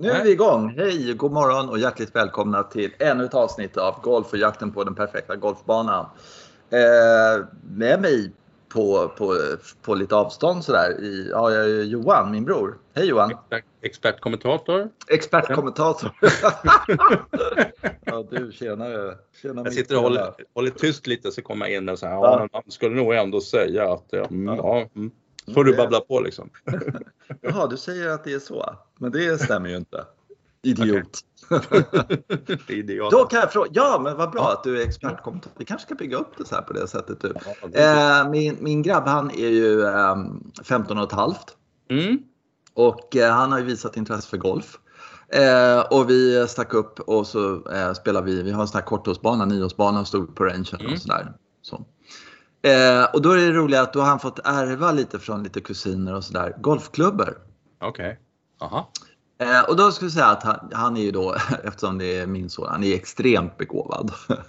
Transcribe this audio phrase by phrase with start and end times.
[0.00, 0.74] Nu är vi igång!
[0.76, 4.84] Hej, god morgon och hjärtligt välkomna till ännu ett avsnitt av Golf och jakten på
[4.84, 6.06] den perfekta golfbanan.
[6.70, 8.32] Eh, med mig
[8.68, 9.36] på, på,
[9.82, 12.78] på lite avstånd sådär i, ja, jag är Johan, min bror.
[12.94, 13.32] Hej Johan!
[13.82, 14.88] Expertkommentator.
[15.08, 16.10] Expertkommentator.
[18.04, 19.14] ja du, tjenare.
[19.42, 22.48] tjenare jag sitter och håller, håller tyst lite så kommer jag in och säger ja,
[22.52, 24.86] man skulle nog ändå säga att ja, mm, ja.
[25.54, 26.50] Får du babbla på liksom.
[27.40, 28.76] Jaha, du säger att det är så.
[28.98, 30.04] Men det stämmer ju inte.
[30.62, 31.20] Idiot.
[32.68, 33.10] Idiot.
[33.10, 34.52] Då kan jag fråga, ja men vad bra ja.
[34.52, 35.58] att du är expertkommentator.
[35.58, 37.20] Vi kanske ska bygga upp det så här på det sättet.
[37.20, 37.34] Du.
[37.72, 40.16] Ja, eh, min, min grabb han är ju eh,
[40.64, 41.56] 15 och ett halvt.
[41.90, 42.18] Mm.
[42.74, 44.78] Och eh, han har ju visat intresse för golf.
[45.32, 48.86] Eh, och vi stack upp och så eh, spelar vi, vi har en sån här
[48.86, 50.92] korthållsbana, nioårsbana och stod på rangen mm.
[50.92, 51.32] och sådär.
[51.62, 51.84] Så.
[52.62, 55.60] Eh, och då är det roliga att då har han fått ärva lite från lite
[55.60, 57.38] kusiner och sådär, golfklubbor.
[57.80, 57.88] Okej.
[57.88, 58.16] Okay.
[58.60, 58.90] Aha.
[59.40, 62.26] Eh, och då skulle jag säga att han, han, är ju då, eftersom det är
[62.26, 64.12] min son, han är extremt begåvad.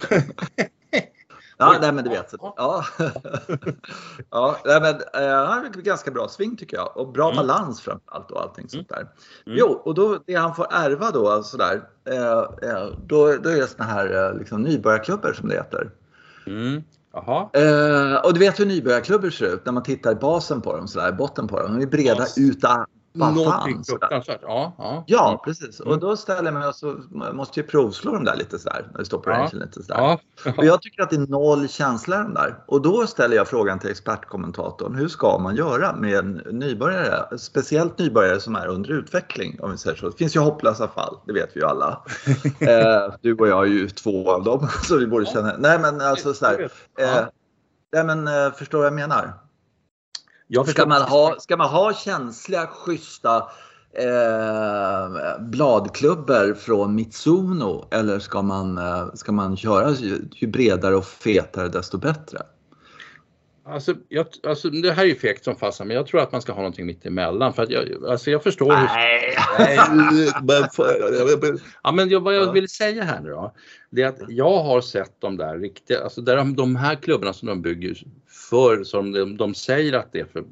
[1.56, 2.34] ja, nej men du vet.
[2.40, 2.84] Ja.
[4.30, 7.36] ja, nej, men, eh, han har ganska bra sving tycker jag och bra mm.
[7.36, 9.00] balans framförallt och allting sånt där.
[9.00, 9.10] Mm.
[9.46, 9.58] mm.
[9.58, 12.38] Jo, och då det han får ärva då sådär, eh,
[12.70, 15.90] eh då, då är det såna här eh, liksom, nybörjarklubbor som det heter.
[16.46, 16.82] Mm.
[17.54, 20.88] Eh, och du vet hur nybörjarklubbor ser ut när man tittar i basen på dem,
[20.88, 21.78] sådär, botten på dem.
[21.78, 22.38] De är breda yes.
[22.38, 24.40] utan Någonting fruktansvärt.
[24.42, 25.04] Ja, ja.
[25.06, 25.38] ja, mm.
[25.44, 25.80] precis.
[25.80, 26.96] Och då ställer jag mig och så
[27.32, 29.34] måste jag provslå dem där lite sådär när det står på ja.
[29.34, 30.00] rangen lite sådär.
[30.00, 30.18] Ja.
[30.44, 30.52] Ja.
[30.56, 32.58] Och jag tycker att det är noll känsla de där.
[32.66, 34.94] Och då ställer jag frågan till expertkommentatorn.
[34.94, 37.38] Hur ska man göra med en nybörjare?
[37.38, 40.08] Speciellt nybörjare som är under utveckling om vi säger så.
[40.08, 42.04] Det finns ju hopplösa fall, det vet vi ju alla.
[42.60, 45.56] eh, du och jag är ju två av dem så vi borde känna.
[45.58, 46.70] Nej men alltså sådär.
[46.98, 47.24] Eh,
[47.92, 49.32] nej men eh, förstår vad jag menar?
[50.54, 53.36] Jag ska, man ha, ska man ha känsliga, schyssta
[53.92, 61.04] eh, bladklubbor från Mitsuno eller ska man, eh, ska man köra ju, ju bredare och
[61.04, 62.38] fetare desto bättre?
[63.64, 66.42] Alltså, jag, alltså, det här är ju fegt som fasen men jag tror att man
[66.42, 68.72] ska ha någonting mitt emellan för att jag, alltså, jag förstår.
[68.72, 69.36] Nej.
[71.42, 71.60] Hur...
[71.82, 73.54] ja, men jag, vad jag vill säga här nu då,
[73.90, 77.32] det är att jag har sett de där riktiga, alltså där de, de här klubborna
[77.32, 78.02] som de bygger
[78.50, 80.44] för, som de, de säger att det är för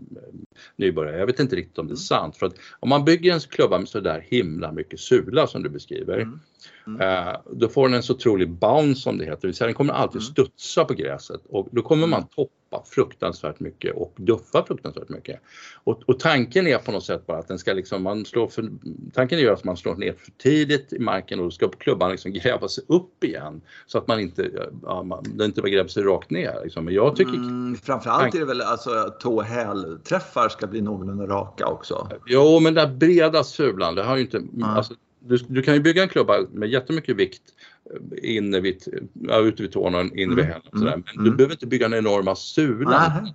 [0.77, 1.19] nybörjare.
[1.19, 3.78] Jag vet inte riktigt om det är sant för att om man bygger en klubba
[3.78, 6.41] med så där himla mycket sula som du beskriver mm.
[6.87, 7.00] Mm.
[7.00, 9.75] Eh, då får den en så otrolig bounce som det heter, det vill säga den
[9.75, 10.32] kommer alltid mm.
[10.32, 12.28] studsa på gräset och då kommer man mm.
[12.34, 15.41] toppa fruktansvärt mycket och duffa fruktansvärt mycket.
[15.84, 18.71] Och, och, tanken är på något sätt bara att den ska liksom, man slår för,
[19.12, 22.32] tanken är att man slår ner för tidigt i marken och då ska klubban liksom
[22.43, 24.50] gräva sig upp igen så att man inte,
[24.82, 26.60] ja, man, den inte bara gräver sig rakt ner.
[26.65, 26.84] Liksom.
[26.84, 27.34] Men jag tycker...
[27.34, 28.91] Mm, framförallt är det väl alltså
[29.21, 29.44] tå
[30.04, 32.09] träffar ska bli någorlunda raka också.
[32.27, 34.65] Jo men det där breda sulan, det har ju inte, mm.
[34.65, 37.43] alltså, du, du, kan ju bygga en klubba med jättemycket vikt
[37.95, 40.47] eh, inne vid, ja, ute vid tårna, inne vid mm.
[40.47, 40.63] hälen.
[40.73, 40.85] Mm.
[40.85, 41.25] Men mm.
[41.25, 43.29] du behöver inte bygga den enorma sulan.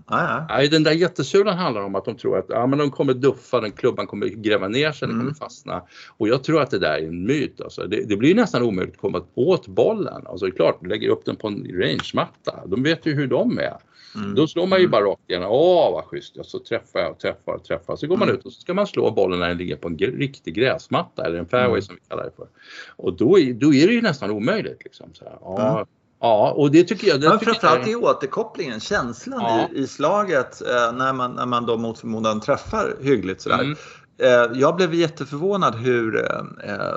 [0.50, 3.62] Nej, den där jättesulan handlar om att de tror att ja, men de kommer duffa,
[3.62, 5.36] den klubban kommer gräva ner sig, den kommer mm.
[5.36, 5.82] fastna.
[6.18, 7.62] Och jag tror att det där är en myt.
[7.62, 7.88] Alltså.
[7.88, 10.28] Det, det blir nästan omöjligt att komma åt bollen.
[10.28, 12.68] Alltså, det är klart, du lägger upp den på en rangematta.
[12.68, 13.78] De vet ju hur de är.
[14.16, 14.36] Mm.
[14.36, 14.92] Då slår man ju mm.
[14.92, 15.44] bara rakt igen.
[15.44, 17.96] Åh vad schysst, ja, så träffar jag och träffar och träffar.
[17.96, 18.40] Så går man mm.
[18.40, 21.40] ut och så ska man slå bollen när den ligger på en riktig gräsmatta eller
[21.40, 21.82] en fairway mm.
[21.82, 22.48] som vi kallar det för.
[22.96, 24.84] Och då är, då är det ju nästan omöjligt.
[24.84, 25.38] Liksom, så här.
[25.42, 25.86] Ja, mm.
[26.20, 27.22] Ja, och det tycker jag.
[27.22, 29.70] Det Men framförallt i återkopplingen, känslan ja.
[29.76, 33.60] i, i slaget eh, när, man, när man då mot förmodan träffar hyggligt sådär.
[33.60, 33.78] Mm.
[34.18, 36.96] Eh, jag blev jätteförvånad hur eh, eh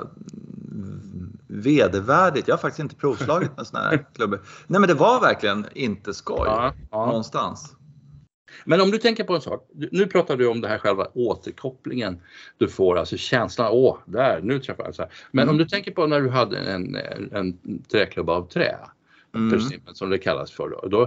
[1.59, 2.47] vedervärdigt.
[2.47, 4.41] Jag har faktiskt inte provslagit med sådana här klubbor.
[4.67, 7.05] Nej men det var verkligen inte skoj ja, ja.
[7.05, 7.75] någonstans.
[8.65, 9.69] Men om du tänker på en sak.
[9.91, 12.21] Nu pratar du om det här själva återkopplingen
[12.57, 14.95] du får, alltså känslan, åh, där, nu träffar jag.
[14.95, 15.11] Så här.
[15.31, 15.53] Men mm.
[15.53, 16.95] om du tänker på när du hade en,
[17.31, 17.57] en
[17.91, 18.77] träklubba av trä
[19.35, 19.59] mm.
[19.93, 20.69] som det kallas för.
[20.69, 20.87] Då.
[20.87, 21.01] Då,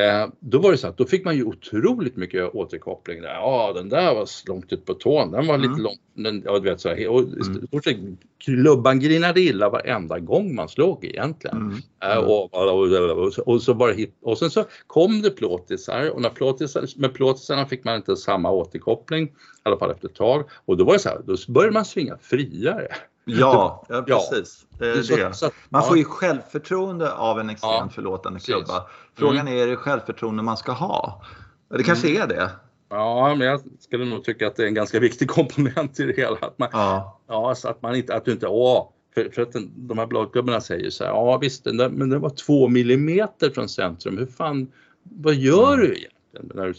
[0.00, 3.22] eh, då var det så att då fick man ju otroligt mycket återkoppling.
[3.22, 3.28] Där.
[3.28, 5.70] Ja, den där var långt ut på tån, den var mm.
[5.70, 6.00] lite långt.
[6.14, 8.16] Den, ja, du vet, så här, och mm.
[8.44, 11.56] klubban grinade illa varenda gång man slog egentligen.
[11.56, 11.78] Mm.
[12.02, 16.22] Eh, och, och, och, och, så bara hit, och sen så kom det plåtisar och
[16.22, 19.30] när plåtisar, med plåtisarna fick man inte samma återkoppling, i
[19.62, 20.44] alla fall efter ett tag.
[20.64, 22.88] Och då var det så här, då började man svinga friare.
[23.30, 24.66] Ja, ja precis.
[24.78, 25.50] Det är det.
[25.68, 28.86] Man får ju självförtroende av en extremt ja, förlåtande klubba.
[29.14, 29.58] Frågan mm.
[29.58, 31.22] är, är det självförtroende man ska ha?
[31.68, 32.22] Det kanske mm.
[32.22, 32.50] är det.
[32.90, 36.16] Ja, men jag skulle nog tycka att det är en ganska viktig komponent i det
[36.16, 36.36] hela.
[36.40, 37.20] Att man, ja.
[37.28, 40.06] ja så att man inte, att du inte, åh, för, för att den, de här
[40.06, 44.18] bladklubbarna säger så här, ja visst, den där, men den var två millimeter från centrum,
[44.18, 44.72] hur fan,
[45.02, 45.78] vad gör mm.
[45.78, 46.17] du egentligen?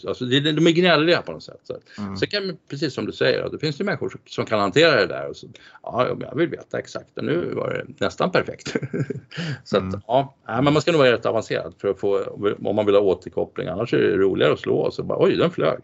[0.08, 1.60] Alltså, de är gnälliga på något sätt.
[1.64, 1.78] Så.
[1.98, 2.18] Mm.
[2.18, 5.30] Sen kan, precis som du säger, det finns det människor som kan hantera det där.
[5.30, 5.48] Och så,
[5.84, 8.76] ja, jag vill veta exakt, och nu var det nästan perfekt.
[9.64, 10.02] så att, mm.
[10.08, 12.24] ja, men man ska nog vara rätt avancerad för att få,
[12.64, 13.68] om man vill ha återkoppling.
[13.68, 15.80] Annars är det roligare att slå och så bara, oj, den flög.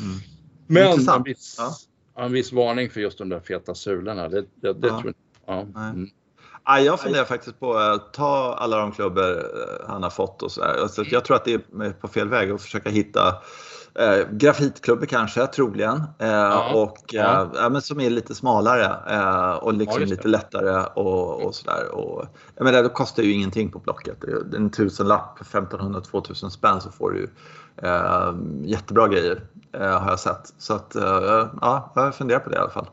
[0.00, 0.16] Mm.
[0.66, 2.24] Men en viss, ja.
[2.24, 4.28] en viss varning för just de där feta sulorna.
[4.28, 5.00] Det, det, det ja.
[5.00, 5.14] tror
[5.46, 5.90] jag, ja.
[5.90, 6.10] Mm.
[6.66, 10.52] Ja, jag funderar faktiskt på att ta alla de klubbor eh, han har fått och
[10.52, 10.78] sådär.
[10.82, 13.28] Alltså, jag tror att det är på fel väg att försöka hitta
[13.94, 16.02] eh, grafitklubbor kanske, troligen.
[16.18, 17.50] Eh, ja, och, ja.
[17.58, 21.94] Eh, men som är lite smalare eh, och liksom ja, lite lättare och, och sådär.
[21.94, 22.24] Och,
[22.56, 24.24] jag menar, det kostar ju ingenting på Blocket.
[24.54, 27.30] En tusenlapp, 1500-2000 spänn så får du
[27.82, 29.42] eh, jättebra grejer
[29.72, 30.54] har jag sett.
[30.58, 30.96] Så att,
[31.60, 32.86] ja, jag funderar på det i alla fall.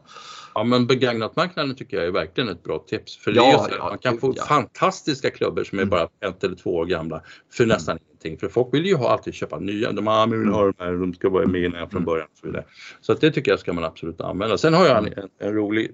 [0.56, 3.18] Ja men begagnatmarknaden tycker jag är verkligen ett bra tips.
[3.18, 4.44] För ja, det är just ja, man kan få ja.
[4.44, 5.90] fantastiska klubbor som är mm.
[5.90, 7.22] bara ett eller två år gamla
[7.54, 7.74] för mm.
[7.74, 8.04] nästan mm.
[8.10, 8.38] ingenting.
[8.38, 9.92] För folk vill ju ha, alltid köpa nya.
[9.92, 12.06] De, ah, vill ha de här, de ska vara med innan från mm.
[12.06, 12.66] början och så vidare.
[13.02, 14.58] Så det tycker jag ska man absolut använda.
[14.58, 15.92] Sen har jag en, en, en rolig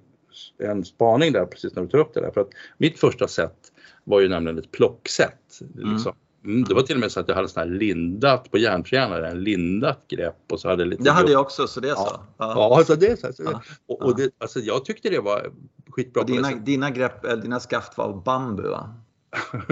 [0.59, 2.31] en spaning där precis när du tar upp det där.
[2.31, 3.57] För att mitt första set
[4.03, 5.59] var ju nämligen ett plockset.
[5.59, 5.91] Liksom.
[5.91, 9.43] Mm, det var till och med så att jag hade sån här lindat på järntränaren,
[9.43, 11.03] lindat grepp och så hade lite...
[11.03, 12.09] Det hade jag också, så det är så?
[12.11, 12.77] Ja, ja.
[12.77, 13.33] ja så det är så.
[13.33, 13.61] så ja.
[13.87, 15.51] Och, och det, alltså, jag tyckte det var
[15.89, 16.21] skitbra.
[16.21, 18.93] Och dina, dina, grepp, äh, dina skaft var av bambu va?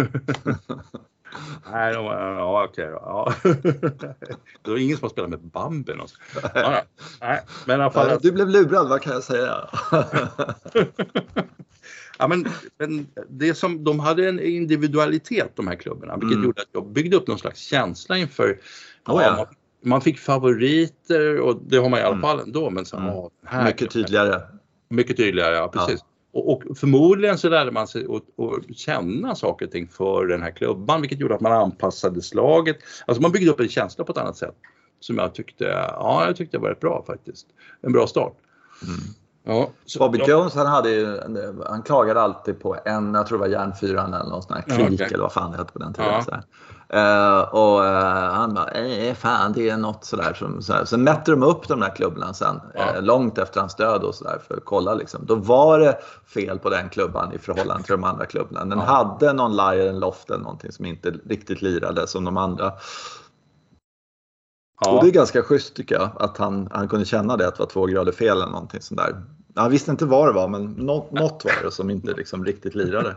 [1.71, 3.01] Nej, de, ja okej då.
[3.05, 3.33] Ja.
[4.63, 6.51] det var ingen som har spelat med bambu någonstans.
[6.55, 6.81] Ja,
[7.21, 8.19] nej, men i alla fall...
[8.21, 9.69] Du blev lurad, vad kan jag säga?
[12.17, 12.45] Ja, men,
[12.77, 16.45] men det som, de hade en individualitet de här klubbarna vilket mm.
[16.45, 18.59] gjorde att jag byggde upp någon slags känsla inför
[19.07, 19.35] oh, ja.
[19.37, 19.45] man,
[19.83, 22.21] man, fick favoriter och det har man i alla mm.
[22.21, 22.69] fall ändå.
[22.69, 23.09] Men så, mm.
[23.09, 24.41] åh, här, mycket tydligare.
[24.89, 25.99] Mycket tydligare, ja precis.
[25.99, 26.07] Ja.
[26.39, 30.41] Och, och, förmodligen så lärde man sig att, att, känna saker och ting för den
[30.41, 32.77] här klubban vilket gjorde att man anpassade slaget.
[33.05, 34.55] Alltså man byggde upp en känsla på ett annat sätt
[34.99, 37.47] som jag tyckte, ja, jag tyckte var rätt bra faktiskt.
[37.81, 38.33] En bra start.
[38.83, 38.99] Mm.
[39.47, 40.25] Ja, så, Bobby ja.
[40.27, 41.19] Jones han, hade ju,
[41.65, 44.79] han klagade alltid på en, jag tror det var järnfyran eller någon sån här klik
[44.79, 45.07] ja, okay.
[45.07, 46.11] eller vad fan det hette på den tiden.
[46.11, 46.21] Ja.
[46.21, 46.31] Så
[46.93, 51.31] uh, och uh, han bara, eh, fan det är något sådär som så Sen mätte
[51.31, 52.95] de upp de där klubborna sen, ja.
[52.95, 55.25] uh, långt efter hans död och sådär för att kolla liksom.
[55.25, 55.97] Då var det
[56.33, 58.65] fel på den klubban i förhållande till de andra klubborna.
[58.65, 62.73] Den hade någon Lion Loft eller någonting som inte riktigt lirade som de andra.
[64.81, 64.91] Ja.
[64.91, 67.63] Och det är ganska schysst tycker jag att han, han kunde känna det att det
[67.63, 69.15] var två grader fel eller någonting sånt där.
[69.57, 72.75] Han visste inte vad det var men något, något var det som inte liksom riktigt
[72.75, 73.15] lirade.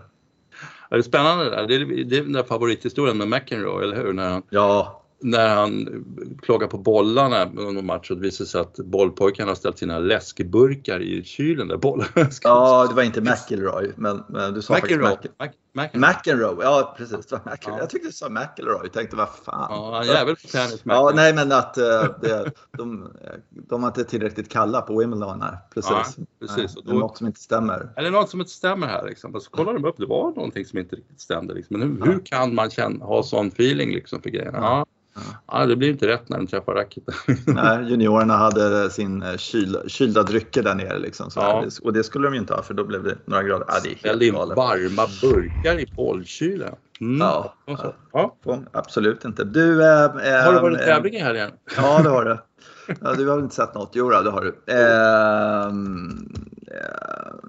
[0.91, 1.67] Ja, det är spännande där.
[1.67, 4.13] Det är, det är den där favorithistorien med McEnroe, eller hur?
[4.13, 6.05] När han, ja när han
[6.43, 11.01] klagar på bollarna under match och det visar sig att bollpojkarna har ställt sina läskburkar
[11.01, 15.11] i kylen där bollarna ska Ja, det var inte McIlroy, men, men du sa McEnroe.
[15.11, 16.09] faktiskt Mac McEnroe.
[16.09, 16.65] McEnroe.
[16.65, 17.27] Ja, precis.
[17.27, 17.77] Det var McEnroe.
[17.77, 17.79] Ja.
[17.79, 18.81] Jag tyckte du sa McIlroy.
[18.83, 19.67] Jag tänkte, vad fan.
[19.71, 20.81] Ja, jävel på tennis.
[20.85, 21.85] Ja, nej, men att uh,
[22.21, 23.09] det, de,
[23.51, 25.59] de var inte tillräckligt kalla på Wimbledon här.
[25.75, 25.91] Precis.
[25.91, 26.77] Ja, precis.
[26.77, 27.93] Nej, det är något som inte stämmer.
[27.97, 29.07] Eller något som inte stämmer här.
[29.07, 29.41] Liksom.
[29.41, 31.55] Så kollade de upp, det var någonting som inte riktigt stämde.
[31.55, 31.79] Liksom.
[31.79, 34.59] Men hur, hur kan man känna, ha sån feeling liksom, för grejerna?
[34.59, 34.87] Ja.
[35.47, 37.15] Ja, det blir inte rätt när de träffar racketen.
[37.47, 40.99] Nej, juniorerna hade sin eh, kyl, kylda drycker där nere.
[40.99, 41.65] Liksom, ja.
[41.83, 43.67] Och det skulle de ju inte ha för då blev det några grader.
[43.69, 46.75] Ja, det Ställ in varma burkar i bollkylen.
[47.01, 47.21] Mm.
[47.21, 47.55] Ja,
[48.13, 48.37] ja.
[48.73, 49.45] absolut inte.
[49.45, 50.11] Du, äh,
[50.45, 51.51] har du varit i tävling här igen?
[51.77, 52.39] Ja, det har du.
[53.01, 53.91] Ja, du har väl inte sett något?
[53.93, 54.75] Jo, det har du.
[54.75, 55.71] Eh,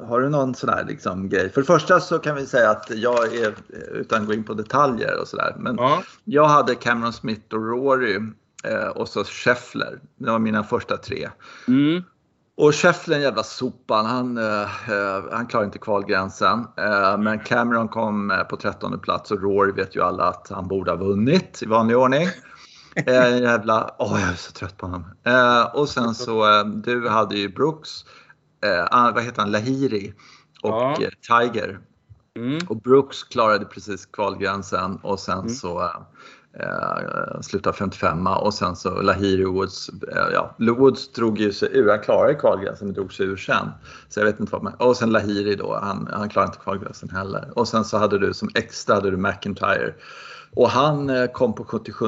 [0.08, 1.50] har du någon sån här liksom, grej?
[1.50, 3.54] För det första så kan vi säga att jag är,
[3.92, 6.04] utan att gå in på detaljer och sådär, men ja.
[6.24, 8.20] jag hade Cameron Smith och Rory
[8.64, 10.00] eh, och så Scheffler.
[10.18, 11.30] Det var mina första tre.
[11.68, 12.04] Mm.
[12.62, 14.06] Och Scheffler en jävla sopan.
[14.06, 14.68] Han, eh,
[15.32, 16.68] han klarade inte kvalgränsen.
[16.78, 20.92] Eh, men Cameron kom på 13 plats och Rory vet ju alla att han borde
[20.92, 22.28] ha vunnit i vanlig ordning.
[22.96, 25.06] Eh, jävla, åh oh, jag är så trött på honom.
[25.24, 27.90] Eh, och sen så, eh, du hade ju Brooks,
[28.66, 30.14] eh, ah, vad heter han, Lahiri
[30.62, 30.98] och ja.
[31.02, 31.10] Eh,
[31.42, 31.80] Tiger.
[32.36, 32.60] Mm.
[32.68, 35.50] Och Brooks klarade precis kvalgränsen och sen mm.
[35.50, 35.92] så
[36.54, 41.90] eh, slutade 55 och sen så Lahiri Woods, eh, ja, Woods drog ju sig ur,
[41.90, 43.70] han klarade kvalgränsen men drog sig ur sen.
[44.10, 47.10] Så jag vet inte vad man, och sen Lahiri då, han, han klarade inte kvalgränsen
[47.10, 47.52] heller.
[47.56, 49.94] Och sen så hade du som extra hade du McIntyre
[50.56, 52.08] och han eh, kom på 77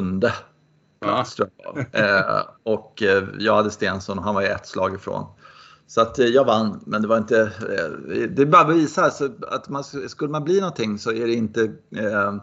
[1.01, 1.49] plats jag.
[1.91, 5.25] Eh, och eh, jag hade Stensson och han var ett slag ifrån.
[5.87, 7.51] Så att eh, jag vann, men det var inte...
[8.29, 11.63] Det bara visar alltså att man, skulle man bli någonting så är det inte
[11.95, 12.35] eh,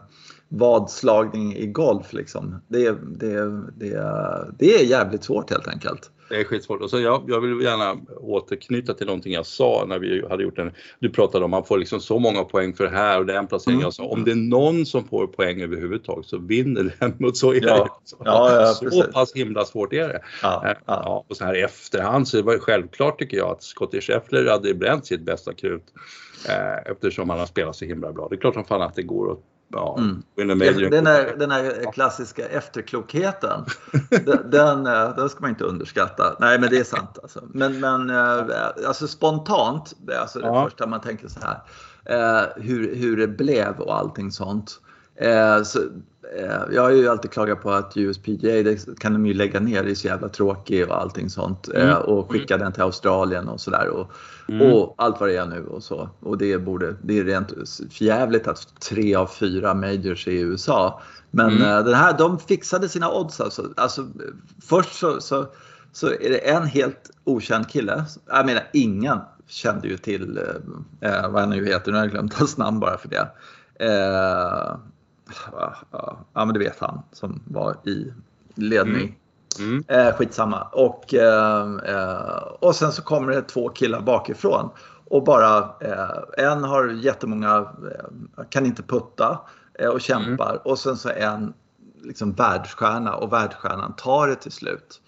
[0.51, 2.13] vadslagning i golf.
[2.13, 2.61] Liksom.
[2.67, 6.11] Det, det, det, det är jävligt svårt helt enkelt.
[6.31, 6.81] Det är skitsvårt.
[6.81, 10.57] Och så jag, jag vill gärna återknyta till någonting jag sa när vi hade gjort
[10.57, 13.25] en, du pratade om att man får liksom så många poäng för det här och
[13.25, 13.79] den placeringen.
[13.79, 13.85] Mm.
[13.85, 17.53] Jag sa om det är någon som får poäng överhuvudtaget så vinner den mot så
[17.53, 17.77] är ja.
[17.77, 17.89] det.
[18.25, 19.13] Ja, ja, så precis.
[19.13, 20.21] pass himla svårt är det.
[20.43, 20.75] Ja, ja.
[20.85, 24.49] ja, och så här i efterhand så var det självklart tycker jag att Scottie Scheffler
[24.49, 25.85] hade bränt sitt bästa krut
[26.49, 28.27] eh, eftersom han har spelat så himla bra.
[28.29, 29.39] Det är klart som fan att det går att
[29.71, 30.23] ja, mm.
[30.35, 33.65] Den, här, den här klassiska efterklokheten,
[34.09, 36.35] den, den, eh, den, ska man inte underskatta.
[36.39, 37.19] Nej, men det är sant.
[37.21, 37.41] Alltså.
[37.53, 40.63] Men, men eh, alltså spontant, alltså det ja.
[40.63, 41.61] första man tänker så här,
[42.05, 44.79] eh, hur, hur det blev och allting sånt.
[45.63, 45.79] Så,
[46.71, 49.91] jag har ju alltid klagat på att USPGA, det kan de ju lägga ner, det
[49.91, 51.67] är så jävla tråkigt och allting sånt.
[51.67, 51.97] Mm.
[51.97, 52.65] Och skicka mm.
[52.65, 54.05] den till Australien och sådär.
[54.49, 54.73] Mm.
[54.73, 56.09] Och allt vad det är nu och så.
[56.19, 57.53] Och det, borde, det är rent
[57.91, 61.01] förjävligt att tre av fyra majors är i USA.
[61.31, 61.77] Men mm.
[61.77, 63.73] uh, den här, de fixade sina odds alltså.
[63.77, 64.07] alltså
[64.63, 65.45] först så, så,
[65.91, 68.05] så är det en helt okänd kille.
[68.27, 70.37] Jag menar ingen kände ju till
[71.01, 73.27] uh, vad han nu heter, nu har jag glömt hans namn bara för det.
[76.33, 78.13] Ja men det vet han som var i
[78.55, 79.01] ledning.
[79.01, 79.15] Mm.
[79.59, 79.83] Mm.
[79.87, 80.61] Eh, skitsamma.
[80.61, 84.69] Och, eh, eh, och sen så kommer det två killar bakifrån
[85.11, 89.39] och bara eh, en har jättemånga, eh, kan inte putta
[89.79, 90.61] eh, och kämpar mm.
[90.63, 91.53] och sen så en
[92.01, 95.01] liksom världsstjärna och världsstjärnan tar det till slut.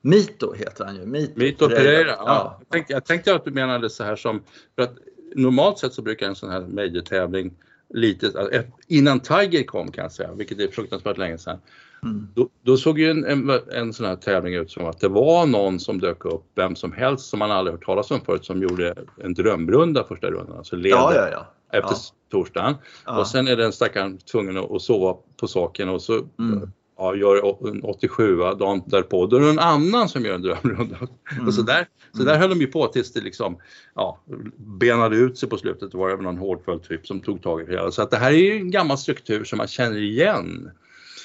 [0.00, 1.06] Mito heter han ju.
[1.06, 1.84] Mito, Mito Pereira.
[1.84, 2.10] Pereira.
[2.10, 2.24] Ja.
[2.26, 2.56] ja.
[2.58, 4.42] Jag, tänkte, jag, tänkte, att du menade så här som,
[4.74, 4.94] för att
[5.34, 7.54] normalt sett så brukar en sån här major-tävling
[7.88, 11.58] lite, alltså, innan Tiger kom kan jag säga, vilket är fruktansvärt länge sedan,
[12.04, 12.28] Mm.
[12.34, 15.46] Då, då, såg ju en, en, en, sån här tävling ut som att det var
[15.46, 18.62] någon som dök upp, vem som helst som man aldrig hört talas om förut, som
[18.62, 20.56] gjorde en drömrunda första rundan.
[20.56, 21.46] Alltså ja, ja, ja.
[21.78, 21.96] efter
[22.30, 22.74] torsdagen.
[23.06, 26.72] Och sen är den stackaren tvungen att, att sova på saken och så mm.
[26.98, 29.26] Ja, gör en 87 dagen därpå.
[29.26, 30.96] Då är det en annan som gör en drömrunda.
[31.32, 31.46] Mm.
[31.46, 32.40] Och så där, så där mm.
[32.40, 33.58] höll de ju på tills det liksom
[33.94, 34.20] ja,
[34.56, 35.92] benade ut sig på slutet.
[35.92, 37.92] Det var det någon hårdföljd typ som tog tag i det.
[37.92, 40.70] Så att det här är ju en gammal struktur som man känner igen.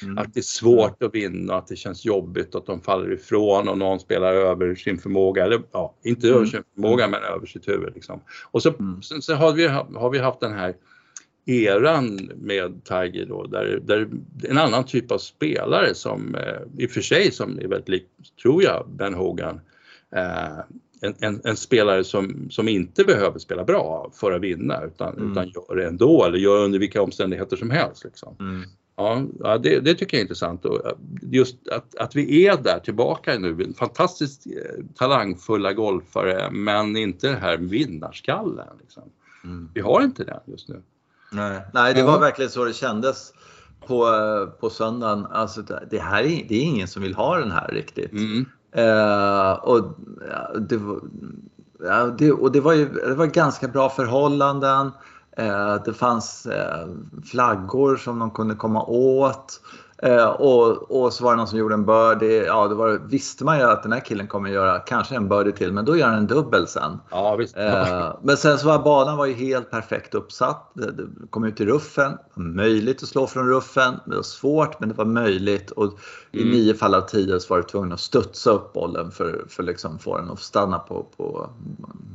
[0.03, 0.17] Mm.
[0.17, 3.77] Att det är svårt att vinna, att det känns jobbigt att de faller ifrån och
[3.77, 6.37] någon spelar över sin förmåga, eller ja, inte mm.
[6.37, 7.93] över sin förmåga men över sitt huvud.
[7.95, 8.21] Liksom.
[8.51, 9.01] Och så, mm.
[9.01, 10.75] sen, sen har, vi, har vi haft den här
[11.49, 14.09] eran med Tiger då, där, där
[14.49, 18.07] en annan typ av spelare som eh, i och för sig som är väldigt lik,
[18.41, 19.61] tror jag, Ben Hogan,
[20.15, 20.59] eh,
[21.01, 25.31] en, en, en, spelare som, som inte behöver spela bra för att vinna utan, mm.
[25.31, 28.03] utan gör det ändå eller gör under vilka omständigheter som helst.
[28.03, 28.35] Liksom.
[28.39, 28.63] Mm.
[29.39, 32.79] Ja, det, det, tycker jag är intressant och eh, just att, att vi är där
[32.79, 34.47] tillbaka nu, fantastiskt
[34.95, 38.77] talangfulla golfare men inte den här vinnarskallen.
[38.81, 39.03] Liksom.
[39.43, 39.69] Mm.
[39.73, 40.81] Vi har inte det just nu.
[41.31, 42.19] Nej, Nej det var ja.
[42.19, 43.33] verkligen så det kändes
[43.87, 44.05] på,
[44.59, 45.25] på söndagen.
[45.25, 48.11] Alltså, det, här är, det är ingen som vill ha den här riktigt.
[48.11, 48.45] Mm.
[48.71, 49.83] Eh, och,
[50.59, 50.79] det,
[51.83, 54.91] ja, det, och det var ju det var ganska bra förhållanden.
[55.37, 56.87] Eh, det fanns eh,
[57.31, 59.61] flaggor som de kunde komma åt.
[60.01, 62.45] Eh, och, och så var det någon som gjorde en birdie.
[62.45, 65.51] Ja, det var, visste man ju att den här killen kommer göra kanske en birdie
[65.51, 66.99] till, men då gör han en dubbel sen.
[67.11, 67.55] Ja, visst.
[68.21, 70.71] men sen så var banan var ju helt perfekt uppsatt.
[70.73, 72.17] Det, det kom ut i ruffen.
[72.35, 73.99] Möjligt att slå från ruffen.
[74.05, 75.71] Det var svårt, men det var möjligt.
[75.71, 75.99] Och
[76.31, 76.51] i mm.
[76.51, 79.99] nio fall av tio så var du tvungen att studsa upp bollen för, för liksom
[79.99, 81.49] få den att stanna på, på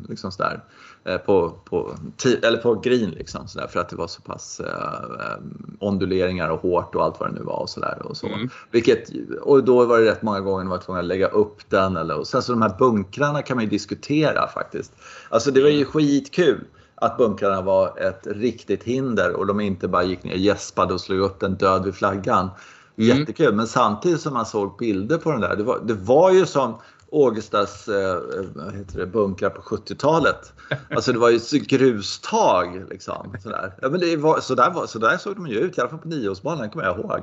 [0.09, 0.64] liksom sådär.
[1.04, 1.94] Eh, på, på,
[2.42, 5.38] eller på green liksom, så där, för att det var så pass eh,
[5.78, 8.02] onduleringar och hårt och allt vad det nu var och sådär.
[8.04, 8.26] Och, så.
[8.26, 8.49] Mm.
[8.71, 9.11] Vilket,
[9.42, 11.97] och då var det rätt många gånger man var tvungen att lägga upp den.
[11.97, 14.92] Eller, och sen så de här bunkrarna kan man ju diskutera faktiskt.
[15.28, 20.02] Alltså det var ju skitkul att bunkrarna var ett riktigt hinder och de inte bara
[20.02, 22.50] gick ner, gäspade och slog upp den död vid flaggan.
[22.99, 23.19] Mm.
[23.19, 26.47] Jättekul, men samtidigt som man såg bilder på den där, det var, det var ju
[26.47, 26.79] som
[27.15, 28.21] Ågestas eh,
[28.55, 30.53] vad heter det, bunkrar på 70-talet.
[30.91, 32.87] Alltså det var ju grustag.
[32.91, 33.75] Liksom, sådär.
[33.83, 35.91] Ja, men det var, så, där var, så där såg de ju ut, i alla
[35.91, 37.21] fall på nioårsbanan kommer jag ihåg.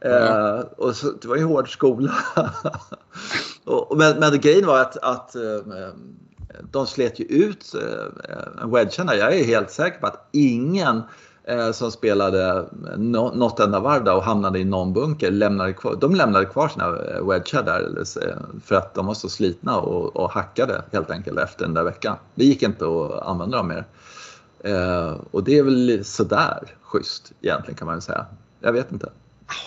[0.00, 0.22] Mm.
[0.22, 2.12] Eh, och så, det var ju hård skola.
[3.64, 5.90] och, men, men grejen var att, att eh,
[6.70, 9.16] de slet ju ut eh, wedgarna.
[9.16, 11.02] Jag är helt säker på att ingen
[11.44, 12.64] eh, som spelade
[12.96, 15.30] no, något enda varv där och hamnade i någon bunker.
[15.30, 19.28] Lämnade kvar, de lämnade kvar sina eh, wedgar där eh, för att de var så
[19.28, 22.16] slitna och, och hackade helt enkelt efter den där veckan.
[22.34, 23.84] Det gick inte att använda dem mer.
[24.64, 28.26] Eh, och det är väl sådär schysst egentligen kan man säga.
[28.60, 29.08] Jag vet inte.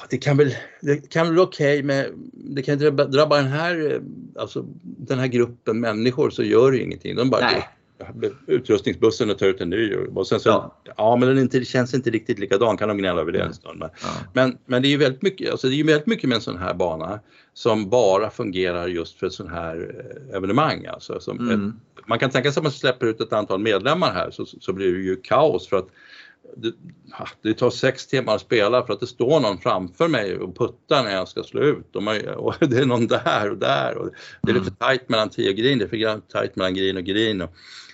[0.10, 4.02] Det kan väl, det kan väl okej okay, men det kan drabba, drabba den här,
[4.40, 7.16] alltså den här gruppen människor så gör det ingenting.
[7.16, 7.70] De bara, Nej.
[8.48, 9.96] Utrustningsbussen och tar ut en ny.
[9.96, 10.78] Och sen så, ja.
[10.98, 13.80] ja men den inte, känns inte riktigt likadan, kan de gnälla över det en stund.
[13.80, 14.08] Men, ja.
[14.34, 16.58] men, men, det är ju väldigt mycket, alltså det är väldigt mycket med en sån
[16.58, 17.20] här bana
[17.54, 20.86] som bara fungerar just för ett sån här eh, evenemang.
[20.86, 21.68] Alltså, mm.
[21.68, 24.74] ett, man kan tänka sig att man släpper ut ett antal medlemmar här så, så
[24.74, 25.88] blir det ju kaos för att
[26.56, 26.74] det,
[27.42, 31.04] det, tar sex timmar att spela för att det står någon framför mig och puttar
[31.04, 34.10] när jag ska slå ut och, man, och det är någon där och där och
[34.42, 34.76] det är lite mm.
[34.76, 37.42] tajt mellan tio green, det är för tajt mellan green och green.
[37.42, 37.50] Och,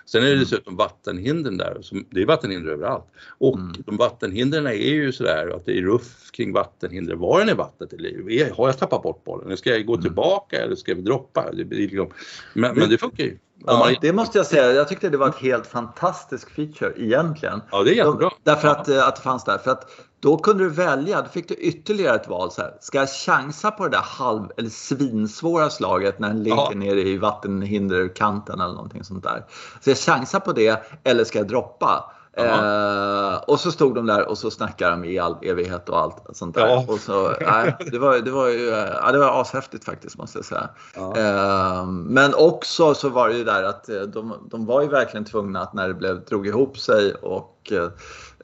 [0.06, 0.44] Sen är det mm.
[0.44, 3.06] dessutom vattenhindren där, det är vattenhinder överallt.
[3.38, 3.74] Och mm.
[3.86, 7.16] de vattenhindren är ju sådär att det är ruff kring vattenhinder.
[7.16, 7.94] Var den är vattnet?
[7.94, 9.58] Eller har jag tappat bort bollen?
[9.58, 10.04] Ska jag gå mm.
[10.04, 11.52] tillbaka eller ska vi droppa?
[11.52, 12.10] Det, liksom,
[12.54, 13.38] men, men det funkar ju.
[13.66, 14.72] Ja, det måste jag säga.
[14.72, 17.62] Jag tyckte det var ett helt fantastiskt feature egentligen.
[17.72, 18.32] Ja, det är jättebra.
[18.44, 18.90] Därför att.
[18.90, 19.58] Eh, att det fanns där.
[19.58, 19.90] För att
[20.20, 22.52] då kunde du välja, då fick du ytterligare ett val.
[22.52, 26.76] Så här, ska jag chansa på det där halv eller svinsvåra slaget när den ligger
[26.76, 29.46] nere i vattenhinderkanten eller någonting sånt där.
[29.82, 32.14] Så jag chansar på det eller ska jag droppa?
[32.38, 36.18] Eh, och så stod de där och så snackade de i all evighet och allt
[36.34, 36.68] sånt där.
[36.68, 36.86] Ja.
[36.88, 40.46] Och så, nej, det, var, det, var ju, ja, det var ashäftigt faktiskt måste jag
[40.46, 40.70] säga.
[40.96, 41.18] Ja.
[41.18, 45.26] Eh, men också så var det ju där att eh, de, de var ju verkligen
[45.26, 47.90] tvungna att när det blev, drog ihop sig och eh,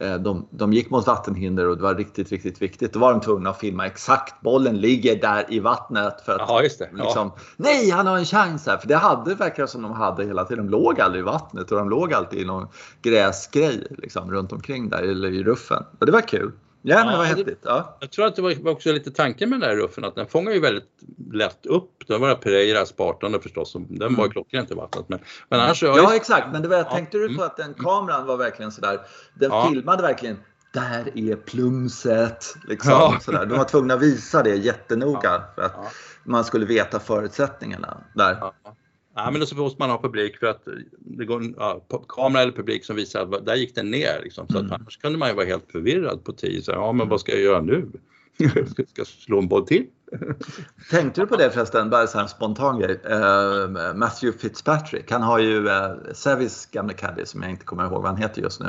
[0.01, 2.93] Eh, de, de gick mot vattenhinder och det var riktigt, riktigt viktigt.
[2.93, 4.41] Då var de tvungna att filma exakt.
[4.41, 6.21] Bollen ligger där i vattnet.
[6.25, 6.89] För att, Aha, just det.
[6.93, 8.77] Liksom, Nej, han har en chans här.
[8.77, 10.65] För det hade verkar som de hade hela tiden.
[10.65, 12.67] De låg aldrig i vattnet och de låg alltid i någon
[13.01, 15.83] gräsgrej liksom, runt omkring där eller i ruffen.
[15.99, 16.51] Och det var kul.
[16.81, 17.59] Ja, men det var häftigt.
[17.63, 17.97] Ja.
[17.99, 20.51] Jag tror att det var också lite tanken med den där ruffen att den fångar
[20.51, 20.89] ju väldigt
[21.33, 22.07] lätt upp.
[22.07, 24.31] Det var Pereira Spartan förstås, den var mm.
[24.31, 25.05] klockren till vattnet.
[25.09, 25.19] Men,
[25.49, 26.83] men annars, ja, exakt, men det var, ja.
[26.83, 27.45] tänkte du på mm.
[27.45, 28.99] att den kameran var verkligen sådär,
[29.33, 29.69] den ja.
[29.69, 30.37] filmade verkligen
[30.73, 32.55] där är plumset.
[32.67, 33.19] Liksom, ja.
[33.21, 33.45] sådär.
[33.45, 35.93] De var tvungna att visa det jättenoga för att
[36.23, 38.37] man skulle veta förutsättningarna där.
[38.41, 38.53] Ja,
[39.31, 40.67] men då så måste man ha publik för att
[40.99, 44.21] det går ja, kamera eller publik som visar att där gick den ner.
[44.23, 44.47] Liksom.
[44.47, 44.71] Så mm.
[44.71, 46.61] att annars kunde man ju vara helt förvirrad på tio.
[46.61, 47.89] Så, ja, men vad ska jag göra nu?
[48.67, 49.85] ska jag slå en boll till?
[50.91, 53.01] Tänkte du på det förresten, bara en spontan grej.
[53.11, 58.01] Uh, Matthew Fitzpatrick, han har ju uh, Savis gamla caddy som jag inte kommer ihåg
[58.01, 58.67] vad han heter just nu.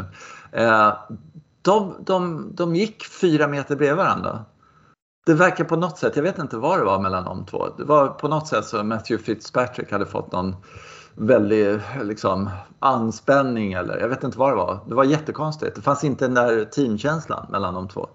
[0.61, 0.93] Uh,
[1.63, 4.45] de, de, de gick fyra meter bredvid varandra
[5.31, 7.69] det verkar på något sätt, jag vet inte vad det var mellan de två.
[7.77, 10.57] Det var på något sätt så Matthew Fitzpatrick hade fått någon
[11.15, 14.79] väldig liksom, anspänning eller jag vet inte vad det var.
[14.89, 15.77] Det var jättekonstigt.
[15.77, 18.09] Det fanns inte den där teamkänslan mellan de två.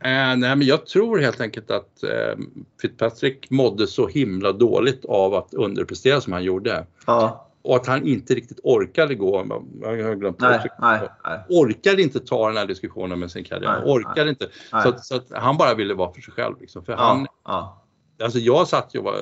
[0.00, 2.44] Eh, nej, men jag tror helt enkelt att eh,
[2.80, 6.86] Fitzpatrick mådde så himla dåligt av att underprestera som han gjorde.
[7.06, 9.62] Ja och att han inte riktigt orkade gå.
[9.80, 11.40] Jag har glömt nej, nej, nej.
[11.48, 13.82] Orkade inte ta den här diskussionen med sin karriär.
[13.84, 14.48] orkade inte.
[14.70, 16.60] Så, att, så att han bara ville vara för sig själv.
[16.60, 16.84] Liksom.
[16.84, 17.86] För ja, han, ja.
[18.22, 19.16] Alltså jag satt ju och var,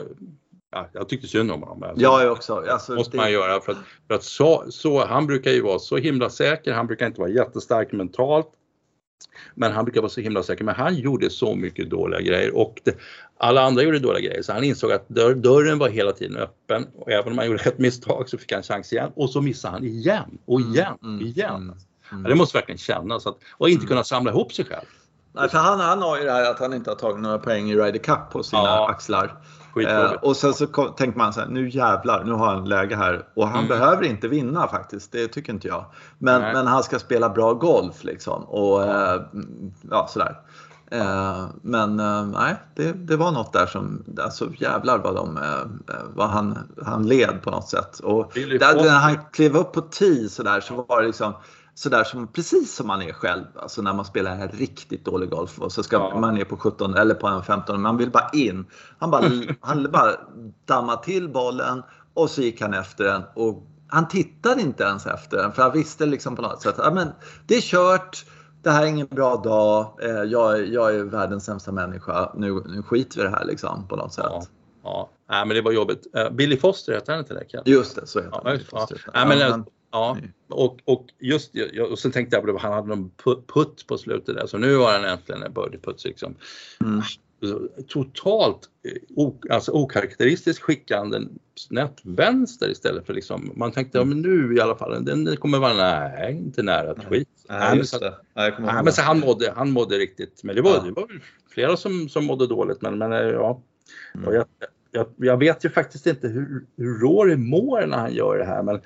[0.71, 1.83] ja, jag tyckte synd om honom.
[1.83, 2.65] Alltså, jag också.
[2.71, 3.17] Alltså, måste det...
[3.17, 6.73] man göra för att, för att så, så, han brukar ju vara så himla säker.
[6.73, 8.49] Han brukar inte vara jättestark mentalt.
[9.55, 10.65] Men han brukar vara så himla säker.
[10.65, 12.97] Men han gjorde så mycket dåliga grejer och det,
[13.39, 16.87] alla andra gjorde dåliga grejer så han insåg att dörr, dörren var hela tiden öppen
[16.95, 19.75] och även om han gjorde ett misstag så fick han chans igen och så missade
[19.75, 21.55] han igen och mm, igen och mm, igen.
[21.55, 21.75] Mm,
[22.13, 23.89] mm, det måste verkligen kännas att, och inte mm.
[23.89, 24.87] kunna samla ihop sig själv.
[25.33, 27.71] Nej, för han, han har ju det här att han inte har tagit några poäng
[27.71, 28.91] i Ryder Cup på sina ja.
[28.91, 29.37] axlar.
[29.77, 33.27] Eh, och sen så tänkte man så här, nu jävlar, nu har han läge här.
[33.35, 33.69] Och han mm.
[33.69, 35.85] behöver inte vinna faktiskt, det tycker inte jag.
[36.19, 38.45] Men, men han ska spela bra golf liksom.
[38.45, 39.23] Och eh,
[39.91, 40.41] ja, sådär.
[40.91, 45.95] Eh, men eh, nej, det, det, var något där som, alltså jävlar vad, de, eh,
[46.15, 47.99] vad han, han led på något sätt.
[47.99, 51.35] Och där, när han klev upp på tee sådär så var det liksom
[51.79, 53.45] sådär som precis som man är själv.
[53.57, 56.21] Alltså när man spelar en riktigt dålig golf och så ska ja.
[56.21, 57.83] man ner på 17 eller på en 15.
[57.83, 58.67] Man vill bara in.
[58.99, 59.25] Han bara,
[59.61, 60.13] han bara
[60.65, 61.83] dammade till bollen
[62.15, 65.73] och så gick han efter den och han tittade inte ens efter den för han
[65.73, 67.07] visste liksom på något sätt att ja,
[67.47, 68.25] det är kört.
[68.63, 69.99] Det här är ingen bra dag.
[70.03, 72.33] Eh, jag, jag är världens sämsta människa.
[72.35, 74.25] Nu, nu skiter vi i det här liksom på något sätt.
[74.29, 74.43] Ja.
[74.85, 76.07] Ja, Nej, men det var jobbigt.
[76.17, 77.71] Uh, Billy Foster heter han inte det?
[77.71, 78.61] Just det, så heter ja, han.
[78.73, 78.89] Ja.
[79.15, 81.55] Ja, men, Ja, och, och just
[81.91, 83.11] och sen tänkte jag på det, han hade någon
[83.55, 86.35] putt på slutet där så nu var han äntligen en birdie-putt liksom.
[86.81, 87.03] Mm.
[87.89, 88.69] Totalt
[89.17, 91.21] eh, alltså okaraktäristiskt skickande
[91.55, 95.59] snett vänster istället för liksom, man tänkte ja, men nu i alla fall, den kommer
[95.59, 97.29] vara, nej inte nära ett skit.
[97.49, 97.99] Nej, nej, så,
[98.35, 100.83] nej, nej, men så han mådde, han mådde riktigt, men det var, ja.
[100.83, 101.09] det var
[101.51, 103.63] flera som, som mådde dåligt men, men ja.
[104.15, 104.35] Mm.
[104.35, 104.47] Jag,
[104.91, 108.63] jag, jag, vet ju faktiskt inte hur, hur Rory mår när han gör det här
[108.63, 108.81] men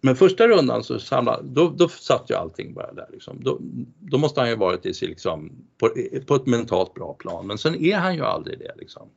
[0.00, 3.06] men första rundan så samlade, då, då satt ju allting bara där.
[3.12, 3.36] Liksom.
[3.40, 3.58] Då,
[4.00, 5.90] då måste han ju varit i liksom, på,
[6.26, 7.46] på ett mentalt bra plan.
[7.46, 8.72] Men sen är han ju aldrig det.
[8.76, 9.08] Liksom.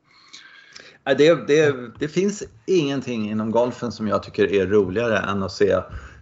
[1.17, 5.71] Det, det, det finns ingenting inom golfen som jag tycker är roligare än att se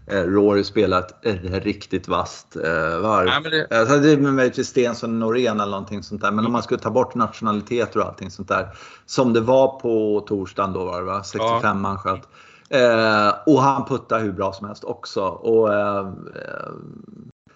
[0.07, 3.27] eh, Rory spelat ett riktigt vasst eh, varv.
[3.27, 3.79] Ja, det...
[3.79, 6.31] Alltså, det är möjligtvis Stensson och Norén eller någonting sånt där.
[6.31, 6.45] Men mm.
[6.45, 8.67] om man skulle ta bort nationaliteter och allting sånt där.
[9.05, 11.23] Som det var på torsdagen då var det va?
[11.23, 11.73] 65 ja.
[11.73, 12.21] man sköt.
[12.73, 15.21] Eh, och han puttar hur bra som helst också.
[15.21, 16.73] Och, eh, eh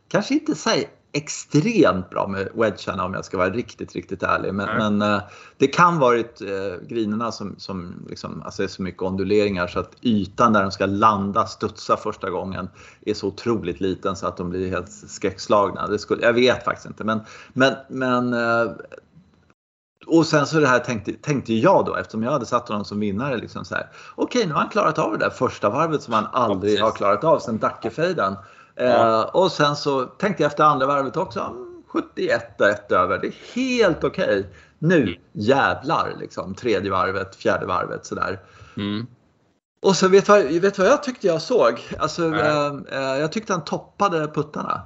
[0.09, 4.53] kanske inte säg extremt bra med wedgarna om jag ska vara riktigt, riktigt ärlig.
[4.53, 5.21] Men, men eh,
[5.57, 9.91] det kan varit eh, grinerna som, som liksom, alltså är så mycket onduleringar så att
[10.01, 12.69] ytan där de ska landa, studsa första gången
[13.05, 15.87] är så otroligt liten så att de blir helt skräckslagna.
[15.87, 17.03] Det skulle, jag vet faktiskt inte.
[17.03, 17.19] Men,
[17.53, 18.71] men, men eh,
[20.07, 22.99] och sen så det här tänkte, tänkte jag då eftersom jag hade satt honom som
[22.99, 23.37] vinnare.
[23.37, 26.27] Liksom så här, Okej, nu har han klarat av det där första varvet som han
[26.31, 28.35] aldrig har klarat av sen Dackefejden.
[28.75, 28.83] Ja.
[28.83, 31.53] Eh, och sen så tänkte jag efter andra varvet också,
[31.87, 34.39] 71 1 över, det är helt okej.
[34.39, 34.43] Okay.
[34.79, 35.13] Nu mm.
[35.31, 38.39] jävlar liksom, tredje varvet, fjärde varvet sådär.
[38.77, 39.07] Mm.
[39.81, 41.81] Och så vet du vad, vet vad jag tyckte jag såg?
[41.99, 44.81] Alltså, eh, eh, jag tyckte han toppade puttarna.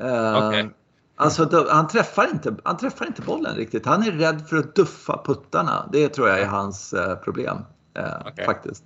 [0.00, 0.68] Eh, okay.
[1.16, 3.86] Alltså, han, träffar inte, han träffar inte bollen riktigt.
[3.86, 5.88] Han är rädd för att duffa puttarna.
[5.92, 7.56] Det tror jag är hans eh, problem.
[7.94, 8.44] Eh, okay.
[8.44, 8.84] Faktiskt.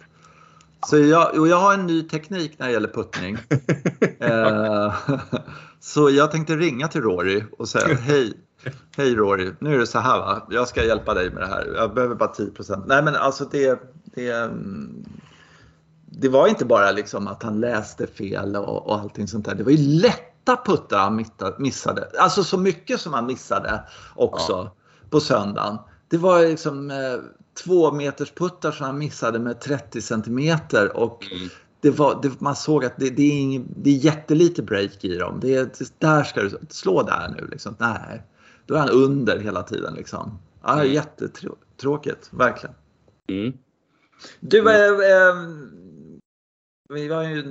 [0.87, 3.39] Så jag, och jag har en ny teknik när det gäller puttning.
[4.19, 4.95] eh,
[5.81, 8.33] så jag tänkte ringa till Rory och säga hej,
[8.97, 11.73] hej Rory, nu är det så här va, jag ska hjälpa dig med det här.
[11.77, 14.51] Jag behöver bara 10% Nej men alltså det, det,
[16.07, 19.55] det var inte bara liksom att han läste fel och, och allting sånt där.
[19.55, 20.01] Det var ju
[20.49, 21.25] lätta puttar han
[21.59, 22.09] missade.
[22.19, 23.83] Alltså så mycket som han missade
[24.15, 24.73] också ja.
[25.11, 25.79] på söndagen.
[26.09, 26.97] Det var liksom eh,
[27.65, 31.49] två meters puttar som han missade med 30 centimeter och mm.
[31.81, 35.19] det var, det, man såg att det, det, är ing, det är jättelite break i
[35.19, 35.41] dem.
[35.41, 37.49] Det, det, där ska du slå där nu.
[37.51, 37.77] Liksom.
[37.79, 38.23] Nej,
[38.67, 39.95] då är han under hela tiden.
[39.95, 40.39] Liksom.
[40.63, 40.93] Ja, mm.
[40.93, 42.75] Jättetråkigt, verkligen.
[43.29, 43.53] Mm.
[44.41, 45.79] Du, mm.
[46.89, 47.45] Vi var ju,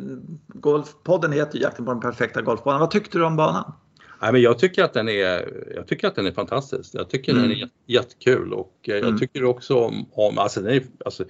[0.47, 2.80] golfpodden heter ju Jakten på den perfekta golfbanan.
[2.80, 3.73] Vad tyckte du om banan?
[4.21, 6.89] Nej, men jag tycker att den är, jag tycker att den är fantastisk.
[6.93, 7.43] Jag tycker mm.
[7.43, 9.19] den är jättekul och eh, jag mm.
[9.19, 11.26] tycker också om, om alltså den är, alltså,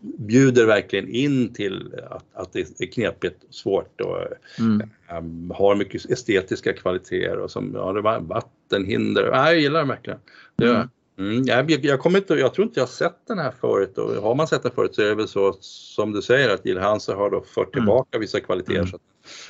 [0.00, 4.18] bjuder verkligen in till att, att det är knepigt och svårt och
[4.58, 4.90] mm.
[5.18, 9.30] um, har mycket estetiska kvaliteter och som ja, det var vattenhinder.
[9.32, 10.18] Ja, jag gillar den verkligen.
[10.56, 10.88] Det, mm.
[11.18, 14.34] Mm, jag, jag, kommer inte, jag tror inte jag sett den här förut och har
[14.34, 17.16] man sett den förut så är det väl så som du säger att Jill Hansen
[17.16, 17.84] har då fört mm.
[17.84, 18.78] tillbaka vissa kvaliteter.
[18.78, 18.86] Mm.
[18.86, 18.98] Så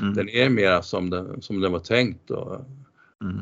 [0.03, 0.15] mm.
[0.15, 2.55] Den är mer som den, som den var tänkt och,
[3.23, 3.41] mm.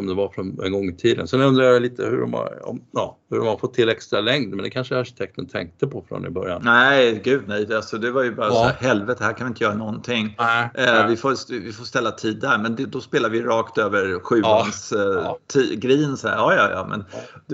[0.00, 1.28] Som det var från en gång i tiden.
[1.28, 4.20] Sen undrar jag lite hur de har, om, ja, hur de har fått till extra
[4.20, 6.62] längd, men det kanske arkitekten tänkte på från i början.
[6.64, 7.74] Nej, gud nej.
[7.74, 8.52] Alltså, det var ju bara ja.
[8.52, 10.36] så här, helvete, här kan vi inte göra någonting.
[10.38, 11.06] Nej, eh, nej.
[11.08, 14.92] Vi, får, vi får ställa tid där, men det, då spelar vi rakt över sjuans
[14.96, 15.38] ja.
[15.54, 16.16] eh, green.
[16.16, 16.36] Så här.
[16.36, 16.86] Ja, ja, ja.
[16.88, 17.04] Men,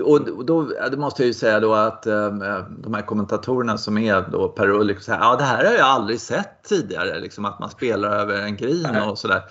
[0.05, 2.31] och, då det måste jag ju säga då att eh,
[2.79, 5.87] de här kommentatorerna som är då Per Ulrik, så här, ja det här har jag
[5.87, 9.41] aldrig sett tidigare, liksom, att man spelar över en green och sådär.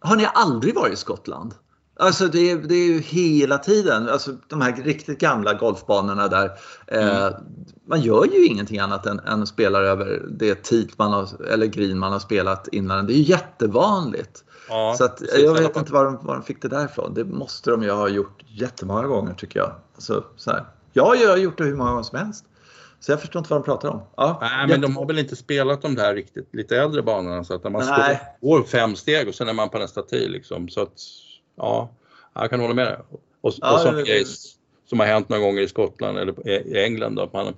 [0.00, 1.54] Har ni aldrig varit i Skottland?
[2.00, 6.50] Alltså det, det är ju hela tiden, alltså de här riktigt gamla golfbanorna där.
[6.86, 7.32] Eh, mm.
[7.86, 11.98] Man gör ju ingenting annat än, än spelar över det tid man har, eller green
[11.98, 13.06] man har spelat innan.
[13.06, 14.44] Det är ju jättevanligt.
[14.68, 17.14] Ja, så att, jag vet inte var de, var de fick det därifrån.
[17.14, 19.72] Det måste de ju ha gjort jättemånga gånger tycker jag.
[19.94, 20.64] Alltså, så här.
[20.92, 22.44] Ja, jag har gjort det hur många gånger som helst.
[23.00, 24.02] Så jag förstår inte vad de pratar om.
[24.16, 27.54] Ja, Nej, men de har väl inte spelat de där riktigt lite äldre banorna så
[27.54, 30.68] att man står, går fem steg och sen är man på nästa tid liksom.
[30.68, 30.92] Så att,
[31.60, 31.90] ja,
[32.34, 32.96] jag kan hålla med dig.
[33.40, 34.26] Och, ja, och som, det,
[34.88, 37.54] som har hänt några gånger i Skottland eller i England då, att man,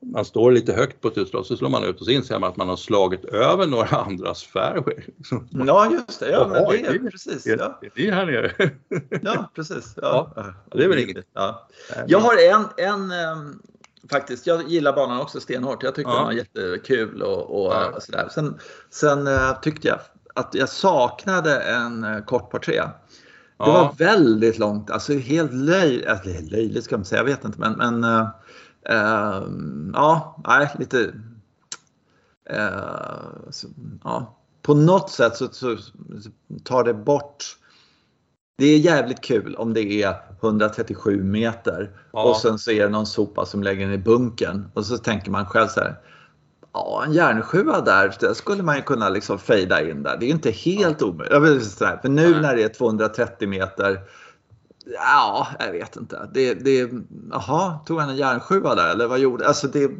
[0.00, 2.50] man står lite högt på ett utslag så slår man ut och så inser man
[2.50, 4.96] att man har slagit över några andras fairway.
[5.66, 7.46] Ja just det, ja, men det är precis.
[7.46, 7.80] Ja.
[7.94, 8.52] Det är här nere.
[9.22, 9.94] Ja precis.
[9.96, 10.32] Ja.
[10.36, 10.54] ja.
[10.72, 11.26] det är väl inget.
[11.32, 11.68] Ja.
[12.06, 13.62] Jag har en, en ehm,
[14.10, 15.82] faktiskt, jag gillar banan också stenhårt.
[15.82, 16.16] Jag tyckte ja.
[16.16, 18.00] den var jättekul och, och ja.
[18.00, 18.28] sådär.
[18.34, 18.58] Sen,
[18.90, 19.98] sen uh, tyckte jag
[20.34, 22.82] att jag saknade en uh, kort par tre.
[23.58, 27.60] Det var väldigt långt, alltså helt löjligt, alltså, löjligt ska man säga, jag vet inte
[27.60, 28.28] men, men uh,
[28.90, 29.48] uh,
[29.92, 30.98] ja, nej, lite
[32.52, 33.68] uh, så,
[34.04, 34.38] ja.
[34.62, 35.76] På något sätt så, så,
[36.64, 37.44] tar det bort
[38.58, 42.22] det är jävligt kul om det är 137 meter ja.
[42.22, 45.30] och sen så är det någon sopa som lägger den i bunkern och så tänker
[45.30, 45.96] man själv så här
[46.76, 50.16] Ja, en järnsjua där, det skulle man ju kunna liksom fejda in där.
[50.16, 51.06] Det är inte helt ja.
[51.06, 51.78] omöjligt.
[51.78, 52.40] För nu Nej.
[52.40, 54.00] när det är 230 meter,
[54.94, 56.30] ja, jag vet inte.
[56.34, 56.90] Det, det,
[57.30, 59.90] jaha, tog han en järnsjua där eller vad gjorde alltså det?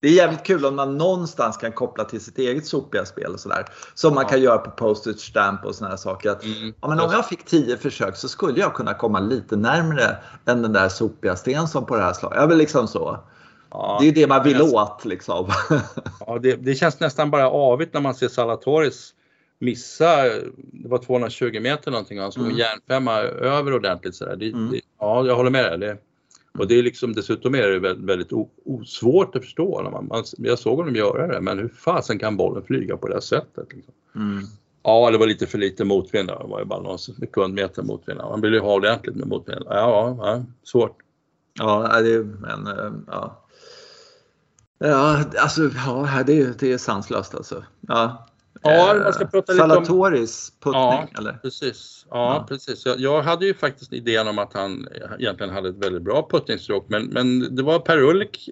[0.00, 3.40] Det är jävligt kul om man någonstans kan koppla till sitt eget sopiga spel och
[3.40, 3.66] sådär.
[3.94, 4.28] Som man ja.
[4.28, 6.30] kan göra på postage stamp och sådana här saker.
[6.30, 6.74] Att, mm.
[6.80, 10.62] ja, men om jag fick 10 försök så skulle jag kunna komma lite närmre än
[10.62, 12.38] den där sopiga Stensson på det här slaget.
[12.40, 13.18] Ja, liksom så.
[13.78, 15.52] Ja, det är det man vill åt liksom.
[16.26, 19.14] ja, det, det, känns nästan bara avigt när man ser Salatoris
[19.58, 20.24] missa,
[20.56, 22.54] det var 220 meter någonting han slog mm.
[22.54, 24.36] en järnfemma över ordentligt sådär.
[24.36, 24.70] Det, mm.
[24.70, 25.78] det, ja, jag håller med dig.
[25.78, 25.98] Det,
[26.58, 28.32] och det är liksom dessutom är det väldigt, väldigt
[28.64, 29.82] osvårt att förstå.
[29.82, 33.08] När man, man, jag såg honom göra det, men hur fasen kan bollen flyga på
[33.08, 33.72] det här sättet?
[33.72, 33.94] Liksom?
[34.14, 34.44] Mm.
[34.82, 36.28] Ja, det var lite för lite motvind.
[36.28, 38.18] Det var ju bara någon sekundmeter motvind.
[38.18, 39.62] Man vill ju ha ordentligt med motvind.
[39.66, 40.96] Ja, ja, svårt.
[41.58, 43.45] Ja, det är men eh, ja.
[44.78, 47.64] Ja, alltså ja, det, det är sanslöst alltså.
[47.80, 48.26] Ja.
[48.62, 51.32] Ja, man ska prata lite Salatoris puttning ja, eller?
[51.32, 52.06] Precis.
[52.10, 52.46] Ja, ja.
[52.48, 52.86] precis.
[52.86, 54.88] Jag, jag, hade ju faktiskt idén om att han
[55.18, 58.50] egentligen hade ett väldigt bra puttningsstråk men, men det var Per Ulrik